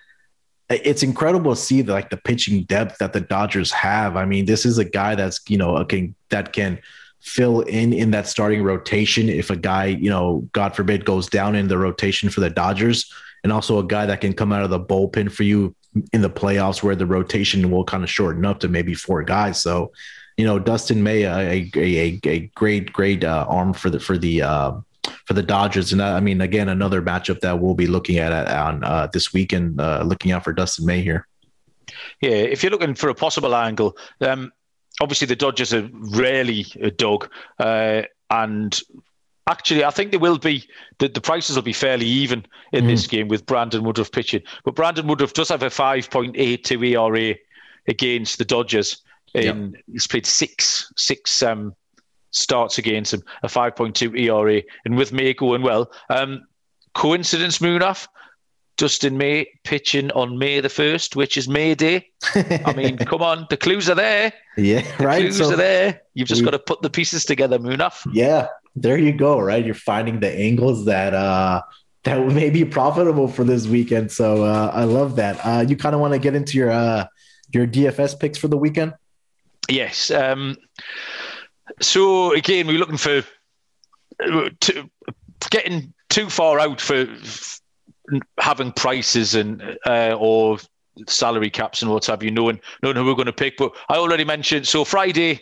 [0.71, 4.17] it's incredible to see the, like the pitching depth that the Dodgers have.
[4.17, 6.81] I mean, this is a guy that's you know can that can
[7.21, 11.55] fill in in that starting rotation if a guy you know God forbid goes down
[11.55, 13.13] in the rotation for the Dodgers,
[13.45, 15.77] and also a guy that can come out of the bullpen for you
[16.15, 19.61] in the playoffs where the rotation will kind of shorten up to maybe four guys.
[19.61, 19.93] So.
[20.39, 24.19] You know, Dustin May, a, a, a, a great, great uh, arm for the for
[24.19, 24.73] the uh,
[25.25, 25.93] for the Dodgers.
[25.93, 29.81] And I mean, again, another matchup that we'll be looking at on uh, this weekend,
[29.81, 31.27] uh, looking out for Dustin May here.
[32.21, 34.53] Yeah, if you're looking for a possible angle, um,
[35.01, 38.81] obviously the Dodgers are rarely a dog, uh, and
[39.47, 40.69] actually, I think they will be.
[40.99, 42.89] The, the prices will be fairly even in mm.
[42.89, 44.43] this game with Brandon Woodruff pitching.
[44.65, 47.37] But Brandon Woodruff does have a 5.82 ERA
[47.89, 49.03] against the Dodgers.
[49.35, 49.83] In, yep.
[49.93, 51.75] He's played six six um,
[52.37, 54.63] starts against him, a 5.2 ERA.
[54.85, 56.47] And with May going well, um,
[56.95, 58.07] coincidence, Munaf?
[58.77, 62.11] Dustin May pitching on May the 1st, which is May Day.
[62.35, 64.35] I mean, come on, the clues are there.
[64.59, 65.23] Yeah, the right.
[65.23, 66.03] clues so are there.
[66.13, 68.07] You've just we, got to put the pieces together, Munaf.
[68.13, 69.65] Yeah, there you go, right?
[69.65, 71.63] You're finding the angles that uh
[72.05, 74.13] that may be profitable for this weekend.
[74.13, 75.41] So uh, I love that.
[75.43, 77.07] Uh, you kind of want to get into your uh,
[77.53, 78.93] your DFS picks for the weekend?
[79.71, 80.11] Yes.
[80.11, 80.57] Um,
[81.81, 83.23] so again, we're looking for
[84.21, 84.91] to,
[85.51, 87.07] getting too far out for
[88.39, 90.59] having prices and uh, or
[91.07, 93.57] salary caps and what have you, knowing knowing who we're going to pick.
[93.57, 95.41] But I already mentioned so Friday.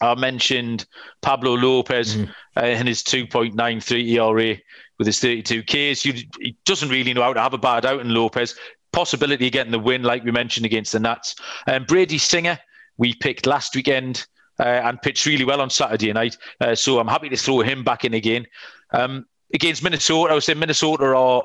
[0.00, 0.84] I mentioned
[1.20, 2.28] Pablo Lopez mm.
[2.56, 4.56] uh, and his 2.93 ERA
[4.98, 6.04] with his 32 Ks.
[6.04, 8.56] You, he doesn't really know how to have a bad out in Lopez.
[8.92, 11.36] Possibility of getting the win, like we mentioned against the Nats.
[11.68, 12.58] And um, Brady Singer,
[12.98, 14.26] we picked last weekend
[14.66, 16.36] and pitched really well on Saturday night.
[16.60, 18.46] Uh, so I'm happy to throw him back in again.
[18.92, 21.42] Um, against Minnesota, I would say Minnesota are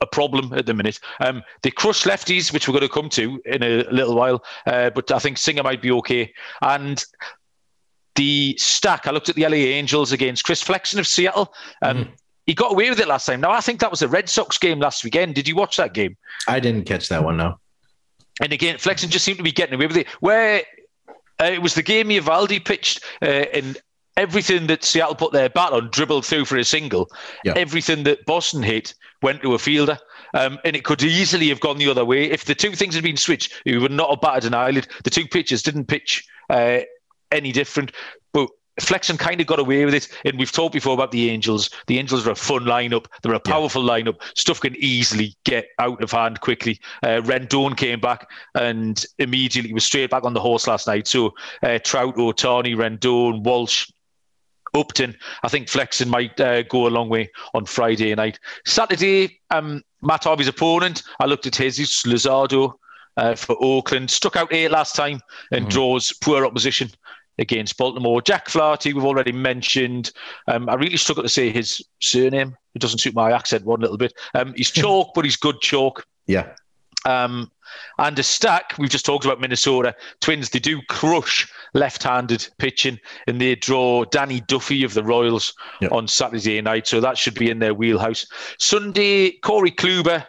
[0.00, 1.00] a problem at the minute.
[1.20, 4.90] Um, they crush lefties, which we're going to come to in a little while, uh,
[4.90, 6.32] but I think Singer might be okay.
[6.62, 7.02] And
[8.14, 11.52] the stack, I looked at the LA Angels against Chris Flexen of Seattle.
[11.82, 12.10] Um, mm-hmm.
[12.46, 13.40] He got away with it last time.
[13.40, 15.34] Now, I think that was a Red Sox game last weekend.
[15.34, 16.16] Did you watch that game?
[16.46, 17.58] I didn't catch that one, no.
[18.42, 20.08] And again, Flexen just seemed to be getting away with it.
[20.20, 20.62] Where
[21.40, 23.78] uh, it was the game Eovaldi pitched, uh, and
[24.16, 27.10] everything that Seattle put their bat on dribbled through for a single.
[27.44, 27.54] Yeah.
[27.56, 29.98] Everything that Boston hit went to a fielder.
[30.34, 32.24] Um, and it could easily have gone the other way.
[32.24, 34.88] If the two things had been switched, he would not have batted an eyelid.
[35.04, 36.80] The two pitchers didn't pitch uh,
[37.30, 37.92] any different.
[38.32, 38.48] But
[38.80, 40.08] Flexen kind of got away with it.
[40.24, 41.70] And we've talked before about the Angels.
[41.86, 43.06] The Angels are a fun lineup.
[43.22, 43.90] They're a powerful yeah.
[43.90, 44.20] lineup.
[44.36, 46.80] Stuff can easily get out of hand quickly.
[47.02, 51.06] Uh, Rendon came back and immediately was straight back on the horse last night.
[51.06, 53.90] So uh, Trout, Ohtani, Rendon, Walsh,
[54.74, 55.16] Upton.
[55.42, 58.40] I think Flexen might uh, go a long way on Friday night.
[58.66, 62.74] Saturday, um, Matt Harvey's opponent, I looked at Jesus Luzardo
[63.16, 64.10] uh, for Oakland.
[64.10, 65.20] Stuck out eight last time
[65.52, 65.70] and mm-hmm.
[65.70, 66.90] draws poor opposition
[67.38, 68.22] against Baltimore.
[68.22, 70.12] Jack Flaherty, we've already mentioned.
[70.48, 72.56] Um, I really struggle to say his surname.
[72.74, 74.14] It doesn't suit my accent one little bit.
[74.34, 76.06] Um, he's chalk, but he's good chalk.
[76.26, 76.54] Yeah.
[77.06, 77.50] Um,
[77.98, 79.94] and a stack, we've just talked about Minnesota.
[80.20, 85.54] Twins, they do crush left handed pitching and they draw Danny Duffy of the Royals
[85.80, 85.92] yep.
[85.92, 86.86] on Saturday night.
[86.86, 88.26] So that should be in their wheelhouse.
[88.58, 90.24] Sunday, Corey Kluber,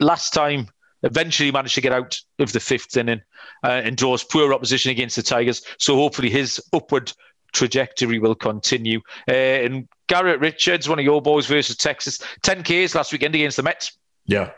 [0.00, 0.68] last time,
[1.02, 3.20] eventually managed to get out of the fifth inning
[3.64, 5.62] uh, and draws poor opposition against the Tigers.
[5.78, 7.12] So hopefully his upward
[7.52, 9.00] trajectory will continue.
[9.28, 13.56] Uh, and Garrett Richards, one of your boys versus Texas, 10 Ks last weekend against
[13.56, 13.96] the Mets.
[14.26, 14.50] Yeah.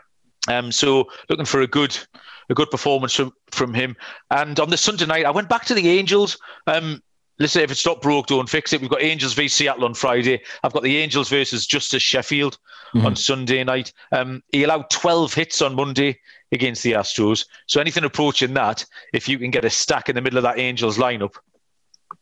[0.47, 1.97] Um, so looking for a good
[2.49, 3.95] a good performance from, from him.
[4.31, 6.37] And on the Sunday night, I went back to the Angels.
[6.65, 7.03] Um,
[7.39, 8.81] listen, if it's not broke, don't fix it.
[8.81, 10.41] We've got Angels v Seattle on Friday.
[10.63, 12.57] I've got the Angels versus Justus Sheffield
[12.93, 13.05] mm-hmm.
[13.05, 13.91] on Sunday night.
[14.11, 16.19] Um, he allowed 12 hits on Monday
[16.51, 17.45] against the Astros.
[17.67, 20.59] So anything approaching that, if you can get a stack in the middle of that
[20.59, 21.35] Angels lineup,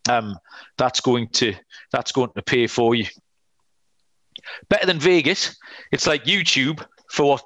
[0.09, 0.37] um,
[0.77, 1.53] that's going to
[1.91, 3.05] that's going to pay for you.
[4.69, 5.55] Better than Vegas.
[5.91, 7.45] It's like YouTube for what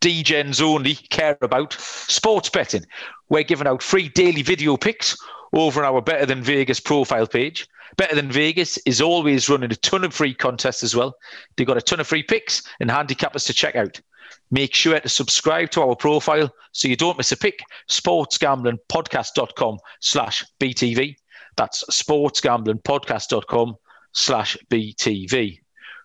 [0.00, 2.86] DGens only care about sports betting.
[3.28, 5.16] We're giving out free daily video picks
[5.52, 7.68] over our Better Than Vegas profile page.
[7.96, 11.14] Better Than Vegas is always running a ton of free contests as well.
[11.56, 14.00] They've got a ton of free picks and handicappers to check out.
[14.50, 17.62] Make sure to subscribe to our profile so you don't miss a pick.
[17.88, 21.16] Sportsgamblingpodcast.com slash BTV.
[21.56, 23.76] That's sportsgamblingpodcast.com
[24.12, 25.60] slash BTV.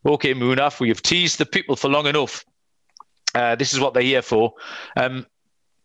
[0.05, 2.45] Okay, Munaf, we have teased the people for long enough.
[3.33, 4.53] Uh, this is what they're here for.
[4.95, 5.25] Um,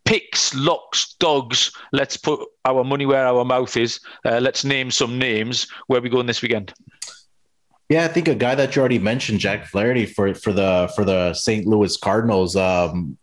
[0.04, 1.72] picks, locks, dogs.
[1.92, 4.00] Let's put our money where our mouth is.
[4.24, 5.66] Uh, let's name some names.
[5.86, 6.74] Where we going this weekend?
[7.90, 11.04] Yeah, I think a guy that you already mentioned, Jack Flaherty, for for the for
[11.04, 11.66] the St.
[11.66, 12.54] Louis Cardinals.
[12.54, 13.18] Um,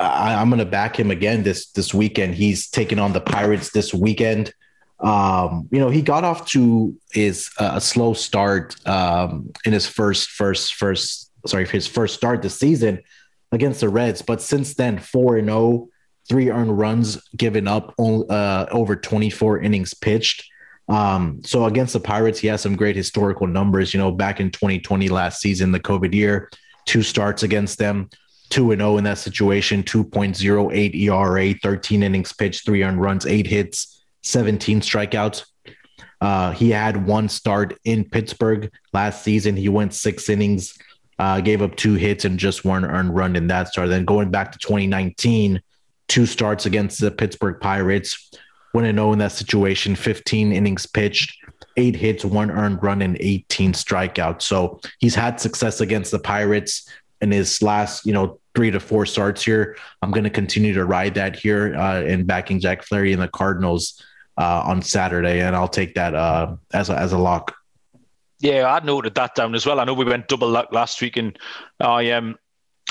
[0.00, 2.34] I, am going to back him again this this weekend.
[2.34, 4.52] He's taking on the Pirates this weekend.
[4.98, 9.86] Um, you know, he got off to his uh, a slow start um, in his
[9.86, 13.04] first first first sorry his first start this season
[13.52, 14.22] against the Reds.
[14.22, 15.88] But since then, 4 and 0,
[16.28, 20.50] three earned runs given up, uh, over 24 innings pitched.
[20.90, 23.94] Um, so against the Pirates, he has some great historical numbers.
[23.94, 26.50] You know, back in 2020, last season, the COVID year,
[26.84, 28.10] two starts against them,
[28.50, 33.46] 2 and 0 in that situation, 2.08 ERA, 13 innings pitched, three earned runs, eight
[33.46, 35.44] hits, 17 strikeouts.
[36.20, 39.56] Uh, he had one start in Pittsburgh last season.
[39.56, 40.76] He went six innings,
[41.20, 43.88] uh, gave up two hits and just one earned run in that start.
[43.88, 45.62] Then going back to 2019,
[46.08, 48.30] two starts against the Pittsburgh Pirates,
[48.74, 51.36] and 0 in that situation, 15 innings pitched,
[51.76, 54.42] eight hits, one earned run, and 18 strikeouts.
[54.42, 56.88] So he's had success against the Pirates
[57.20, 59.76] in his last, you know, three to four starts here.
[60.02, 63.28] I'm going to continue to ride that here uh, in backing Jack Flaherty and the
[63.28, 64.02] Cardinals
[64.38, 67.54] uh, on Saturday, and I'll take that uh, as a, as a lock.
[68.40, 69.80] Yeah, I noted that down as well.
[69.80, 71.38] I know we went double luck last week, and
[71.78, 72.36] I um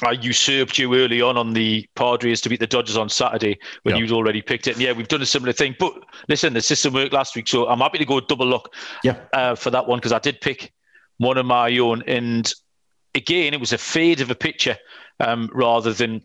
[0.04, 3.96] I usurped you early on on the Padres to beat the Dodgers on Saturday when
[3.96, 4.02] yeah.
[4.02, 4.76] you'd already picked it.
[4.76, 5.76] And yeah, we've done a similar thing.
[5.78, 5.94] But
[6.30, 8.74] listen, the system worked last week, so I'm happy to go double luck
[9.04, 9.18] yeah.
[9.34, 10.72] Uh, for that one because I did pick
[11.18, 12.04] one of my own.
[12.08, 12.52] And
[13.14, 14.78] again, it was a fade of a pitcher
[15.20, 16.22] um, rather than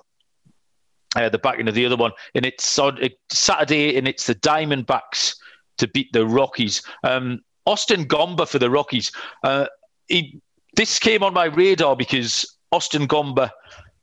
[1.16, 2.12] uh, the backing of the other one.
[2.34, 2.98] And it's on
[3.30, 5.34] Saturday, and it's the Diamondbacks
[5.78, 6.82] to beat the Rockies.
[7.02, 9.10] Um, Austin Gomber for the Rockies.
[9.42, 9.66] Uh,
[10.06, 10.40] he,
[10.76, 13.50] this came on my radar because Austin Gomber.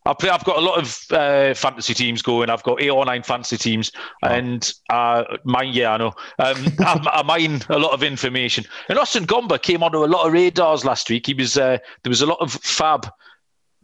[0.05, 2.49] I play, I've got a lot of uh, fantasy teams going.
[2.49, 3.91] I've got eight or nine fantasy teams,
[4.23, 4.29] oh.
[4.29, 6.13] and uh, mine, yeah, I know.
[6.39, 8.65] Um, I, I mine a lot of information.
[8.89, 11.27] And Austin Gomber came onto a lot of radars last week.
[11.27, 13.11] He was uh, there was a lot of FAAB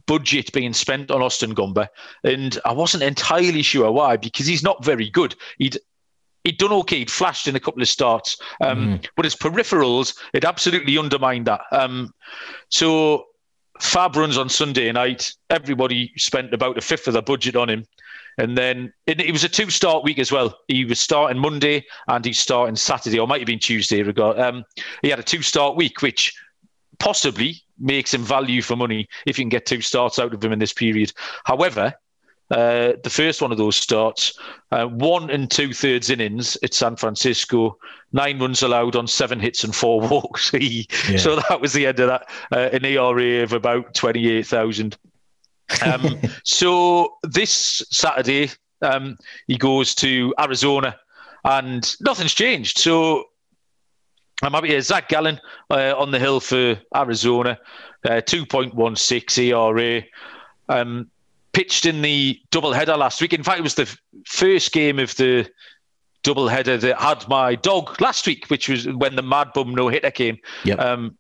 [0.08, 1.88] budget being spent on Austin Gomber,
[2.24, 5.36] and I wasn't entirely sure why because he's not very good.
[5.60, 5.78] He'd
[6.46, 7.00] he'd done okay.
[7.00, 9.08] He'd flashed in a couple of starts, um, mm.
[9.16, 11.62] but his peripherals it absolutely undermined that.
[11.72, 12.12] Um,
[12.70, 13.26] so
[13.80, 15.34] FAAB runs on Sunday night.
[15.50, 17.86] Everybody spent about a fifth of their budget on him.
[18.40, 20.60] And then it, was a two start week as well.
[20.68, 24.04] He was starting Monday and he's starting Saturday, or might have been Tuesday.
[24.04, 24.64] Um,
[25.02, 26.36] he had a two start week, which
[27.00, 30.52] possibly makes him value for money if you can get two starts out of him
[30.52, 31.12] in this period.
[31.46, 31.94] However,
[32.50, 34.38] uh, the first one of those starts,
[34.72, 37.78] uh, one and two thirds innings at San Francisco,
[38.14, 40.52] nine runs allowed on seven hits and four walks.
[40.54, 41.18] yeah.
[41.18, 42.30] So that was the end of that.
[42.52, 44.98] Uh, an ERA of about 28,000.
[45.86, 48.50] Um, so this Saturday,
[48.82, 49.18] um,
[49.48, 50.96] he goes to Arizona
[51.44, 52.78] and nothing's changed.
[52.78, 53.26] So
[54.42, 54.82] I'm happy here.
[54.82, 57.60] Zach Gallen uh, on the hill for Arizona,
[58.06, 60.04] uh, 2.16 ERA.
[60.70, 61.10] Um,
[61.58, 63.34] pitched in the double header last week.
[63.34, 63.92] In fact, it was the
[64.28, 65.50] first game of the
[66.22, 69.88] double header that had my dog last week, which was when the Mad Bum no
[69.88, 70.38] hitter came.
[70.66, 70.78] Yep.
[70.78, 71.18] Um,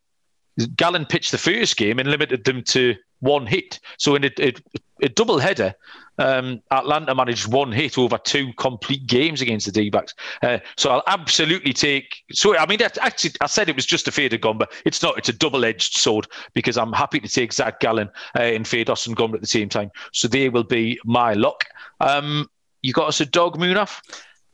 [0.75, 3.79] Gallen pitched the first game and limited them to one hit.
[3.97, 4.53] So in a, a,
[5.01, 5.73] a double header,
[6.17, 10.13] um, Atlanta managed one hit over two complete games against the D-backs.
[10.41, 12.23] Uh, so I'll absolutely take.
[12.31, 14.67] So I mean, actually, I said it was just a faded Gomber.
[14.85, 15.17] It's not.
[15.17, 19.15] It's a double-edged sword because I'm happy to take Zach Gallen uh, and fade Austin
[19.15, 19.91] Gomber at the same time.
[20.13, 21.63] So they will be my luck.
[21.99, 22.49] Um,
[22.81, 24.01] you got us a dog, Munaf?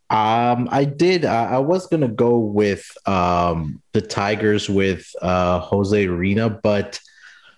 [0.09, 1.25] Um, I did.
[1.25, 6.99] Uh, I was gonna go with um, the Tigers with uh, Jose Urena, but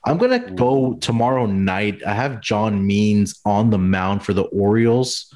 [0.06, 2.01] I'm gonna go tomorrow night.
[2.06, 5.34] I have John Means on the mound for the Orioles,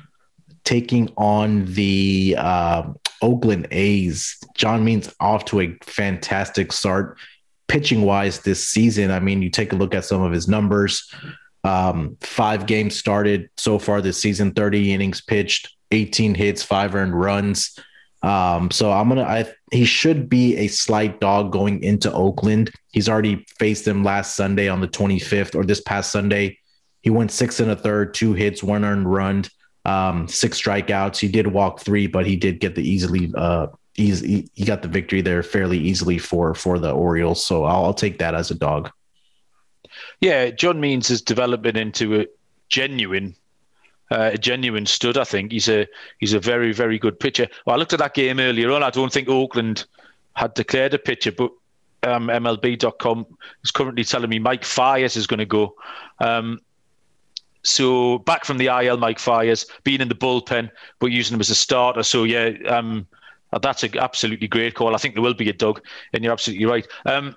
[0.64, 2.84] taking on the uh,
[3.22, 4.38] Oakland A's.
[4.56, 7.18] John Means off to a fantastic start,
[7.68, 9.10] pitching wise this season.
[9.10, 11.12] I mean, you take a look at some of his numbers.
[11.64, 17.20] Um, five games started so far this season, 30 innings pitched, 18 hits, five earned
[17.20, 17.78] runs.
[18.22, 19.24] Um, so I'm gonna.
[19.24, 22.72] I he should be a slight dog going into Oakland.
[22.92, 26.58] He's already faced them last Sunday on the 25th, or this past Sunday.
[27.02, 29.46] He went six and a third, two hits, one earned run,
[29.86, 31.18] um, six strikeouts.
[31.18, 33.32] He did walk three, but he did get the easily.
[33.36, 33.68] Uh,
[33.98, 37.46] easy, he got the victory there fairly easily for for the Orioles.
[37.46, 38.92] So I'll, I'll take that as a dog.
[40.22, 42.26] Yeah, John Means has developed into a
[42.68, 43.36] genuine
[44.12, 45.18] uh, a genuine stud.
[45.18, 45.88] I think he's a
[46.20, 47.48] he's a very very good pitcher.
[47.66, 48.84] Well, I looked at that game earlier on.
[48.84, 49.86] I don't think Oakland
[50.36, 51.52] had declared a pitcher, but
[52.04, 53.26] um, MLB.com
[53.64, 55.76] is currently telling me Mike Fiers is going to go.
[56.20, 56.60] Um,
[57.64, 61.50] so back from the IL, Mike Fiers being in the bullpen, but using him as
[61.50, 62.04] a starter.
[62.04, 63.06] So yeah, um,
[63.62, 64.96] that's an absolutely great call.
[64.96, 65.82] I think there will be a dog,
[66.14, 66.88] and you're absolutely right.
[67.06, 67.36] Um,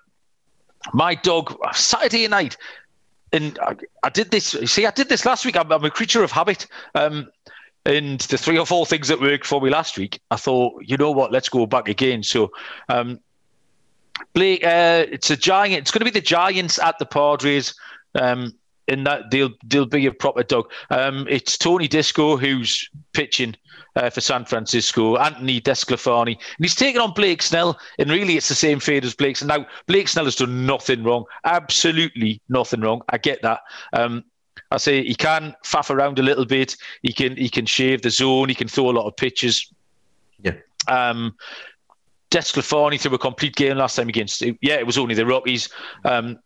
[0.92, 2.56] my dog Saturday night
[3.32, 4.56] and I, I, did this.
[4.66, 5.56] See, I did this last week.
[5.56, 6.66] I'm, I'm a creature of habit.
[6.94, 7.28] Um,
[7.84, 10.96] and the three or four things that worked for me last week, I thought, you
[10.96, 12.22] know what, let's go back again.
[12.22, 12.52] So,
[12.88, 13.18] um,
[14.34, 15.80] Blake, uh, it's a giant.
[15.80, 17.74] It's going to be the Giants at the Padres.
[18.14, 18.54] Um,
[18.88, 20.70] and that they'll they'll be a proper dog.
[20.90, 23.56] Um, it's Tony Disco who's pitching
[23.96, 28.48] uh, for San Francisco, Anthony DeSclafani, and he's taken on Blake Snell, and really it's
[28.48, 29.40] the same fate as Blake.
[29.40, 33.02] And now Blake Snell has done nothing wrong, absolutely nothing wrong.
[33.08, 33.60] I get that.
[33.92, 34.24] Um,
[34.70, 36.76] I say he can faff around a little bit.
[37.02, 38.48] He can he can shave the zone.
[38.48, 39.72] He can throw a lot of pitches.
[40.42, 40.54] Yeah.
[40.88, 41.36] Um,
[42.30, 44.40] DeSclafani threw a complete game last time against.
[44.40, 45.68] Yeah, it was only the Rockies.
[46.04, 46.38] Um,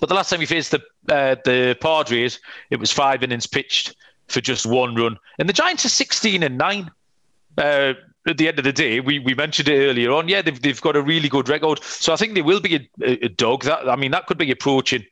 [0.00, 2.40] but the last time he faced the uh, the Padres,
[2.70, 3.94] it was five innings pitched
[4.28, 5.18] for just one run.
[5.38, 6.90] And the Giants are 16 and 9.
[7.58, 7.92] Uh,
[8.26, 10.28] at the end of the day, we, we mentioned it earlier on.
[10.28, 11.82] Yeah, they've, they've got a really good record.
[11.82, 13.64] So I think they will be a, a dog.
[13.64, 15.04] That I mean, that could be approaching.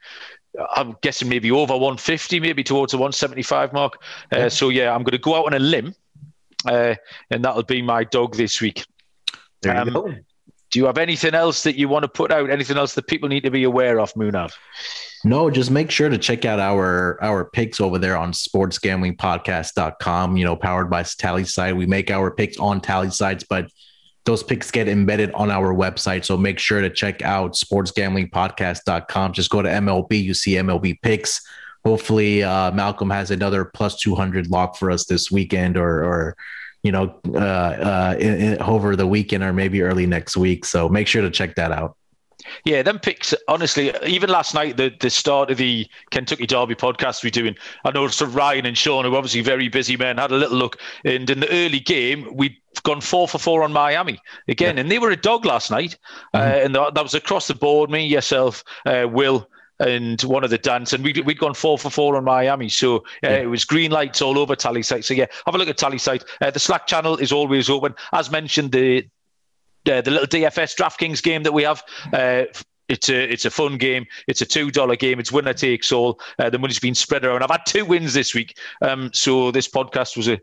[0.76, 4.00] I'm guessing maybe over 150, maybe towards the 175 mark.
[4.32, 5.94] Uh, so yeah, I'm going to go out on a limb,
[6.66, 6.94] uh,
[7.30, 8.84] and that'll be my dog this week.
[9.62, 10.14] There you um, go.
[10.70, 12.50] Do you have anything else that you want to put out?
[12.50, 14.52] Anything else that people need to be aware of, Munaf?
[15.24, 20.44] No, just make sure to check out our our picks over there on sportsgamblingpodcast.com, you
[20.44, 21.76] know, powered by Tallysight.
[21.76, 23.70] We make our picks on Tallysights, but
[24.24, 26.24] those picks get embedded on our website.
[26.24, 29.32] So make sure to check out sportsgamblingpodcast.com.
[29.32, 31.40] Just go to MLB, you see MLB picks.
[31.84, 36.36] Hopefully, uh, Malcolm has another plus 200 lock for us this weekend or, or
[36.82, 40.64] you know, uh, uh, in, in, over the weekend or maybe early next week.
[40.64, 41.96] So make sure to check that out.
[42.64, 43.34] Yeah, them picks.
[43.48, 47.54] Honestly, even last night, the the start of the Kentucky Derby podcast we're doing,
[47.84, 50.78] I noticed Ryan and Sean, who are obviously very busy men, had a little look,
[51.04, 54.18] and in the early game, we'd gone four for four on Miami
[54.48, 54.80] again, yeah.
[54.80, 55.96] and they were a dog last night,
[56.34, 56.38] mm-hmm.
[56.38, 57.90] uh, and that was across the board.
[57.90, 59.48] Me, yourself, uh, Will,
[59.80, 62.68] and one of the dance, and we'd, we'd gone four for four on Miami.
[62.68, 63.36] So uh, yeah.
[63.38, 65.04] it was green lights all over Tallysight.
[65.04, 66.24] So yeah, have a look at Tallysight.
[66.40, 67.94] Uh, the Slack channel is always open.
[68.12, 69.08] As mentioned, the
[69.90, 71.82] uh, the little DFS DraftKings game that we have.
[72.12, 72.44] Uh,
[72.88, 74.06] it's a it's a fun game.
[74.26, 75.20] It's a two dollar game.
[75.20, 76.20] It's winner takes all.
[76.38, 77.42] Uh, the money's been spread around.
[77.42, 80.38] I've had two wins this week, um, so this podcast was a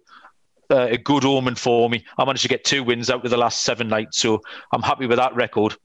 [0.70, 2.04] uh, a good omen for me.
[2.18, 5.06] I managed to get two wins out of the last seven nights, so I'm happy
[5.06, 5.76] with that record.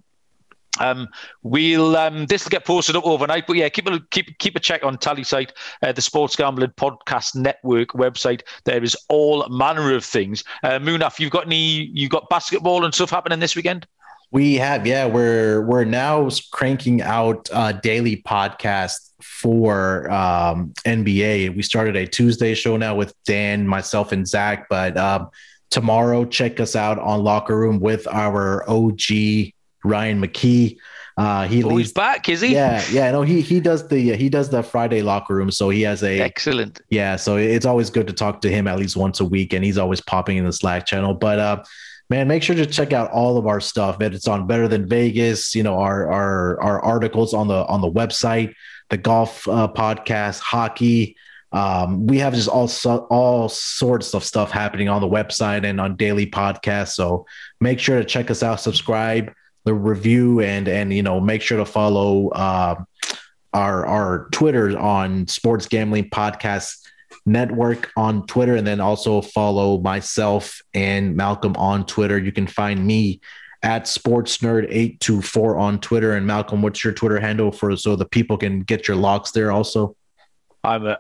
[0.82, 1.08] Um,
[1.42, 4.60] we'll um, this will get posted up overnight, but yeah, keep a keep keep a
[4.60, 5.50] check on Tallysight,
[5.82, 8.42] uh, the Sports Gambling Podcast Network website.
[8.64, 10.44] There is all manner of things.
[10.62, 11.90] Uh, Munaf, you've got any?
[11.94, 13.86] You've got basketball and stuff happening this weekend?
[14.32, 15.06] We have, yeah.
[15.06, 21.54] We're we're now cranking out a daily podcasts for um, NBA.
[21.54, 24.68] We started a Tuesday show now with Dan, myself, and Zach.
[24.70, 25.28] But um,
[25.68, 29.51] tomorrow, check us out on Locker Room with our OG
[29.84, 30.78] Ryan McKee.
[31.16, 32.54] Uh, he oh, leads he's back, is he?
[32.54, 33.10] Yeah, yeah.
[33.10, 35.50] No, he he does the he does the Friday locker room.
[35.50, 36.80] So he has a excellent.
[36.88, 39.62] Yeah, so it's always good to talk to him at least once a week, and
[39.62, 41.12] he's always popping in the Slack channel.
[41.12, 41.64] But uh,
[42.08, 44.00] man, make sure to check out all of our stuff.
[44.00, 45.54] It's on Better Than Vegas.
[45.54, 48.54] You know our our our articles on the on the website,
[48.88, 51.16] the golf uh, podcast, hockey.
[51.52, 55.78] Um, we have just all so, all sorts of stuff happening on the website and
[55.78, 56.94] on daily podcasts.
[56.94, 57.26] So
[57.60, 59.30] make sure to check us out, subscribe
[59.64, 62.82] the review and and you know make sure to follow uh,
[63.52, 66.78] our our Twitter on Sports Gambling Podcast
[67.26, 72.18] Network on Twitter, and then also follow myself and Malcolm on Twitter.
[72.18, 73.20] You can find me
[73.62, 76.14] at Sports Nerd eight two four on Twitter.
[76.14, 79.52] And Malcolm, what's your Twitter handle for so the people can get your locks there
[79.52, 79.96] also?
[80.64, 80.98] I'm a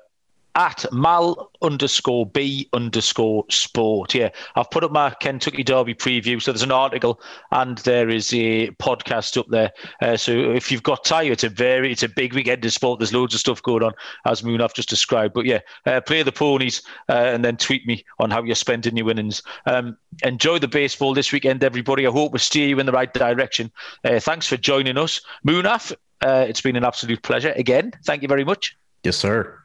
[0.54, 4.14] at mal underscore b underscore sport.
[4.14, 6.40] Yeah, I've put up my Kentucky Derby preview.
[6.40, 9.72] So there's an article and there is a podcast up there.
[10.00, 12.98] Uh, so if you've got time, it's a very, it's a big weekend of sport.
[13.00, 13.92] There's loads of stuff going on,
[14.26, 15.34] as Munaf just described.
[15.34, 18.96] But yeah, uh, play the ponies uh, and then tweet me on how you're spending
[18.96, 19.42] your winnings.
[19.66, 22.06] Um, enjoy the baseball this weekend, everybody.
[22.06, 23.70] I hope we steer you in the right direction.
[24.04, 25.92] Uh, thanks for joining us, Munaf.
[26.20, 27.92] Uh, it's been an absolute pleasure again.
[28.04, 28.76] Thank you very much.
[29.02, 29.61] Yes, sir.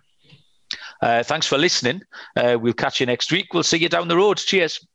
[1.02, 2.02] Uh, thanks for listening.
[2.36, 3.54] Uh, we'll catch you next week.
[3.54, 4.38] We'll see you down the road.
[4.38, 4.86] Cheers.